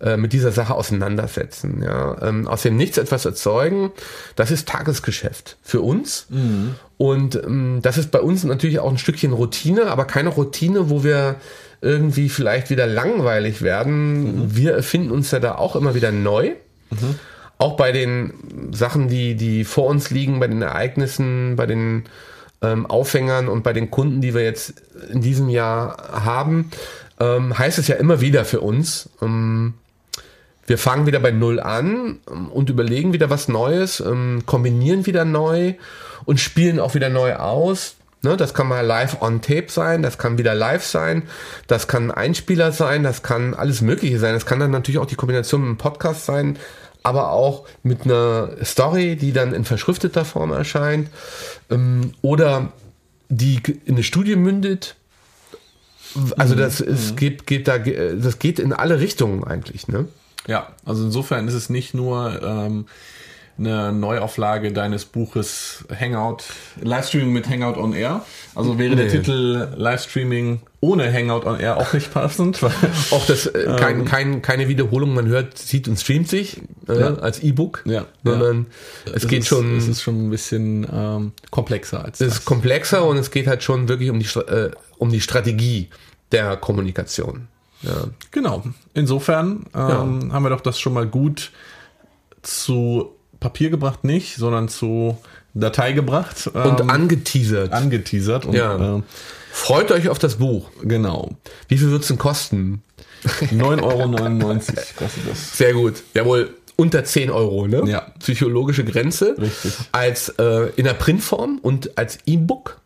äh, 0.00 0.16
mit 0.16 0.32
dieser 0.32 0.52
Sache 0.52 0.74
auseinandersetzen. 0.74 1.82
Ja? 1.82 2.16
Ähm, 2.22 2.46
aus 2.46 2.62
dem 2.62 2.76
Nichts 2.76 2.98
etwas 2.98 3.24
erzeugen, 3.24 3.92
das 4.36 4.50
ist 4.50 4.68
Tagesgeschäft 4.68 5.56
für 5.62 5.80
uns. 5.80 6.26
Und 6.96 7.36
ähm, 7.36 7.80
das 7.82 7.98
ist 7.98 8.10
bei 8.10 8.20
uns 8.20 8.44
natürlich 8.44 8.80
auch 8.80 8.90
ein 8.90 8.98
Stückchen 8.98 9.32
Routine, 9.32 9.86
aber 9.86 10.04
keine 10.04 10.30
Routine, 10.30 10.90
wo 10.90 11.04
wir 11.04 11.36
irgendwie 11.80 12.28
vielleicht 12.28 12.70
wieder 12.70 12.86
langweilig 12.86 13.62
werden. 13.62 14.56
Wir 14.56 14.72
erfinden 14.72 15.10
uns 15.10 15.30
ja 15.30 15.38
da 15.38 15.56
auch 15.56 15.76
immer 15.76 15.94
wieder 15.94 16.12
neu. 16.12 16.52
Auch 17.58 17.76
bei 17.76 17.92
den 17.92 18.34
Sachen, 18.72 19.08
die, 19.08 19.36
die 19.36 19.64
vor 19.64 19.86
uns 19.86 20.10
liegen, 20.10 20.40
bei 20.40 20.48
den 20.48 20.62
Ereignissen, 20.62 21.56
bei 21.56 21.66
den 21.66 22.04
ähm, 22.64 22.86
Aufhängern 22.86 23.48
und 23.48 23.62
bei 23.62 23.72
den 23.72 23.90
Kunden, 23.90 24.20
die 24.20 24.34
wir 24.34 24.42
jetzt 24.42 24.74
in 25.10 25.20
diesem 25.20 25.48
Jahr 25.48 26.24
haben, 26.24 26.70
ähm, 27.20 27.56
heißt 27.56 27.78
es 27.78 27.88
ja 27.88 27.96
immer 27.96 28.20
wieder 28.20 28.44
für 28.44 28.60
uns, 28.60 29.08
ähm, 29.22 29.74
wir 30.66 30.78
fangen 30.78 31.06
wieder 31.06 31.20
bei 31.20 31.30
Null 31.30 31.60
an 31.60 32.20
ähm, 32.30 32.48
und 32.48 32.70
überlegen 32.70 33.12
wieder 33.12 33.30
was 33.30 33.48
Neues, 33.48 34.00
ähm, 34.00 34.42
kombinieren 34.46 35.06
wieder 35.06 35.24
neu 35.24 35.74
und 36.24 36.40
spielen 36.40 36.80
auch 36.80 36.94
wieder 36.94 37.10
neu 37.10 37.36
aus. 37.36 37.96
Ne, 38.22 38.38
das 38.38 38.54
kann 38.54 38.68
mal 38.68 38.80
live 38.80 39.20
on 39.20 39.42
tape 39.42 39.66
sein, 39.68 40.00
das 40.00 40.16
kann 40.16 40.38
wieder 40.38 40.54
live 40.54 40.82
sein, 40.82 41.24
das 41.66 41.88
kann 41.88 42.04
ein 42.04 42.10
Einspieler 42.10 42.72
sein, 42.72 43.02
das 43.02 43.22
kann 43.22 43.52
alles 43.52 43.82
Mögliche 43.82 44.18
sein. 44.18 44.32
Das 44.32 44.46
kann 44.46 44.60
dann 44.60 44.70
natürlich 44.70 44.98
auch 44.98 45.04
die 45.04 45.14
Kombination 45.14 45.60
mit 45.60 45.68
einem 45.68 45.76
Podcast 45.76 46.24
sein, 46.24 46.58
aber 47.04 47.30
auch 47.30 47.66
mit 47.84 48.02
einer 48.02 48.50
Story, 48.64 49.14
die 49.14 49.32
dann 49.32 49.54
in 49.54 49.64
verschrifteter 49.64 50.24
Form 50.24 50.50
erscheint 50.50 51.08
ähm, 51.70 52.14
oder 52.22 52.72
die 53.28 53.60
in 53.84 53.94
eine 53.94 54.02
Studie 54.02 54.34
mündet. 54.34 54.96
Also 56.36 56.54
das 56.54 56.80
es 56.80 57.14
geht, 57.16 57.46
geht 57.46 57.68
da, 57.68 57.78
das 57.78 58.38
geht 58.38 58.58
in 58.58 58.72
alle 58.72 59.00
Richtungen 59.00 59.44
eigentlich, 59.44 59.88
ne? 59.88 60.06
Ja, 60.46 60.68
also 60.84 61.04
insofern 61.04 61.48
ist 61.48 61.54
es 61.54 61.70
nicht 61.70 61.94
nur 61.94 62.40
ähm, 62.42 62.86
eine 63.56 63.92
Neuauflage 63.92 64.72
deines 64.72 65.04
Buches 65.04 65.84
Hangout, 65.98 66.38
Livestreaming 66.82 67.32
mit 67.32 67.48
Hangout 67.48 67.78
on 67.80 67.92
Air. 67.92 68.24
Also 68.54 68.78
wäre 68.78 68.96
der 68.96 69.06
Nee. 69.06 69.10
Titel 69.12 69.68
Livestreaming 69.76 70.60
ohne 70.80 71.12
Hangout 71.12 71.46
on 71.46 71.60
Air 71.60 71.76
auch 71.78 71.92
nicht 71.92 72.12
passend. 72.12 72.60
Auch 73.10 73.24
das 73.26 73.46
äh, 73.46 73.76
kein, 73.78 74.04
kein, 74.04 74.42
keine 74.42 74.68
Wiederholung, 74.68 75.14
man 75.14 75.26
hört, 75.28 75.56
sieht 75.56 75.86
und 75.88 75.98
streamt 75.98 76.28
sich 76.28 76.60
äh, 76.88 76.98
Ja. 77.00 77.14
als 77.14 77.42
E-Book, 77.42 77.82
Ja, 77.86 78.04
sondern 78.24 78.66
es, 79.14 79.26
geht 79.28 79.40
ist, 79.42 79.48
schon, 79.48 79.78
Es 79.78 79.88
ist 79.88 80.02
schon 80.02 80.26
ein 80.26 80.30
bisschen 80.30 80.86
ähm, 80.92 81.32
komplexer 81.50 82.04
als 82.04 82.20
es 82.20 82.28
das. 82.28 82.38
ist 82.40 82.44
komplexer 82.44 83.04
und 83.06 83.16
es 83.18 83.30
geht 83.30 83.46
halt 83.46 83.62
schon 83.62 83.88
wirklich 83.88 84.10
um 84.10 84.18
die, 84.18 84.26
äh, 84.40 84.72
um 84.98 85.10
die 85.10 85.20
Strategie 85.20 85.88
der 86.32 86.56
Kommunikation. 86.56 87.48
Ja. 87.82 88.08
Genau. 88.30 88.64
Insofern 88.94 89.66
ähm, 89.74 90.32
haben 90.32 90.42
wir 90.42 90.50
doch 90.50 90.60
das 90.62 90.78
schon 90.80 90.92
mal 90.94 91.06
gut 91.06 91.50
zu 92.42 93.14
Papier 93.44 93.68
gebracht, 93.68 94.04
nicht, 94.04 94.36
sondern 94.36 94.68
zu 94.70 95.18
Datei 95.52 95.92
gebracht 95.92 96.46
Und 96.46 96.80
ähm, 96.80 96.88
angeteasert. 96.90 97.72
angeteasert. 97.72 98.46
Und, 98.46 98.54
Ja. 98.54 98.74
ähm, 98.76 99.02
Freut 99.52 99.92
euch 99.92 100.08
auf 100.08 100.18
das 100.18 100.36
Buch. 100.36 100.70
genau. 100.82 101.30
Wie 101.68 101.76
viel 101.76 101.90
wird's 101.90 102.08
denn 102.08 102.16
kosten? 102.18 102.82
9,99 103.24 103.82
Euro 103.82 104.58
kostet 104.96 105.30
das. 105.30 105.56
Sehr 105.58 105.74
gut. 105.74 106.02
Jawohl, 106.14 106.54
unter 106.76 107.04
10 107.04 107.30
Euro, 107.30 107.66
ne? 107.68 107.82
Ja. 107.86 108.06
Psychologische 108.18 108.84
Grenze. 108.84 109.36
Richtig. 109.38 109.74
Als 109.92 110.30
äh, 110.38 110.70
in 110.76 110.84
der 110.84 110.94
Printform 110.94 111.58
und 111.62 111.96
als 111.98 112.18
E-Book, 112.26 112.80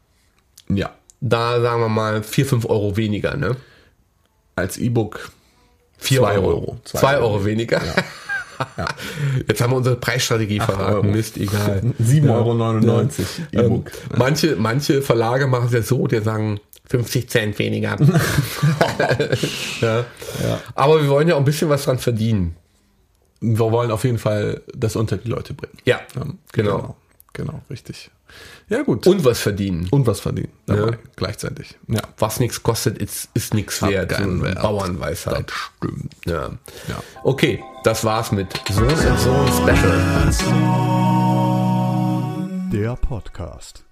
Ja. 0.68 0.90
da 1.21 1.61
sagen 1.61 1.81
wir 1.83 1.88
mal 1.88 2.23
4, 2.25 2.44
5 2.47 2.64
Euro 2.66 2.97
weniger, 2.97 3.37
ne? 3.37 3.57
Als 4.57 4.77
E-Book 4.77 5.31
4 5.99 6.18
Zwei 6.18 6.35
Euro. 6.35 6.47
Euro. 6.49 6.81
2 6.85 6.99
Zwei 6.99 7.16
Euro, 7.18 7.27
Euro. 7.35 7.44
weniger. 7.44 7.81
Jetzt 9.47 9.61
haben 9.61 9.73
wir 9.73 9.77
unsere 9.77 9.97
Preisstrategie 9.97 10.61
verraten. 10.61 11.11
Mist, 11.11 11.37
egal. 11.37 11.83
7,99 12.03 12.29
Euro 12.31 13.01
Ähm, 13.01 13.11
E-Book. 13.53 13.90
manche, 14.16 14.57
manche 14.57 15.03
Verlage 15.03 15.47
machen 15.47 15.66
es 15.66 15.73
ja 15.73 15.83
so, 15.83 16.07
die 16.07 16.21
sagen 16.21 16.61
50 16.88 17.29
Cent 17.29 17.59
weniger. 17.59 17.97
ja. 19.81 20.05
Aber 20.75 21.03
wir 21.03 21.09
wollen 21.09 21.29
ja 21.29 21.35
auch 21.35 21.38
ein 21.40 21.44
bisschen 21.44 21.68
was 21.68 21.85
dran 21.85 21.99
verdienen. 21.99 22.57
wir 23.40 23.59
wollen 23.59 23.90
auf 23.90 24.05
jeden 24.05 24.18
Fall 24.18 24.62
das 24.75 24.97
unter 24.97 25.16
die 25.16 25.29
Leute 25.29 25.55
bringen. 25.55 25.79
Ja, 25.85 26.01
genau. 26.53 26.77
genau. 26.79 26.97
Genau, 27.32 27.60
richtig. 27.70 28.10
Ja, 28.68 28.82
gut. 28.82 29.06
Und 29.06 29.24
was 29.24 29.40
verdienen. 29.40 29.86
Und 29.90 30.06
was 30.06 30.20
verdienen 30.20 30.52
dabei, 30.66 30.90
Ja. 30.92 30.98
gleichzeitig. 31.16 31.78
Ja. 31.86 32.02
Was 32.18 32.40
nichts 32.40 32.62
kostet, 32.62 32.98
ist, 32.98 33.28
ist 33.34 33.54
nichts 33.54 33.80
wert. 33.82 34.12
So 34.18 34.42
Wert. 34.42 34.60
Bauernweisheit. 34.60 35.50
stimmt. 35.50 36.14
Ja. 36.26 36.50
Ja. 36.88 37.02
Okay, 37.22 37.62
das 37.84 38.04
war's 38.04 38.32
mit 38.32 38.48
Sohn 38.70 38.88
und 38.88 39.18
Sohn 39.18 39.48
Special. 39.48 40.28
Der 42.72 42.96
Podcast. 42.96 43.84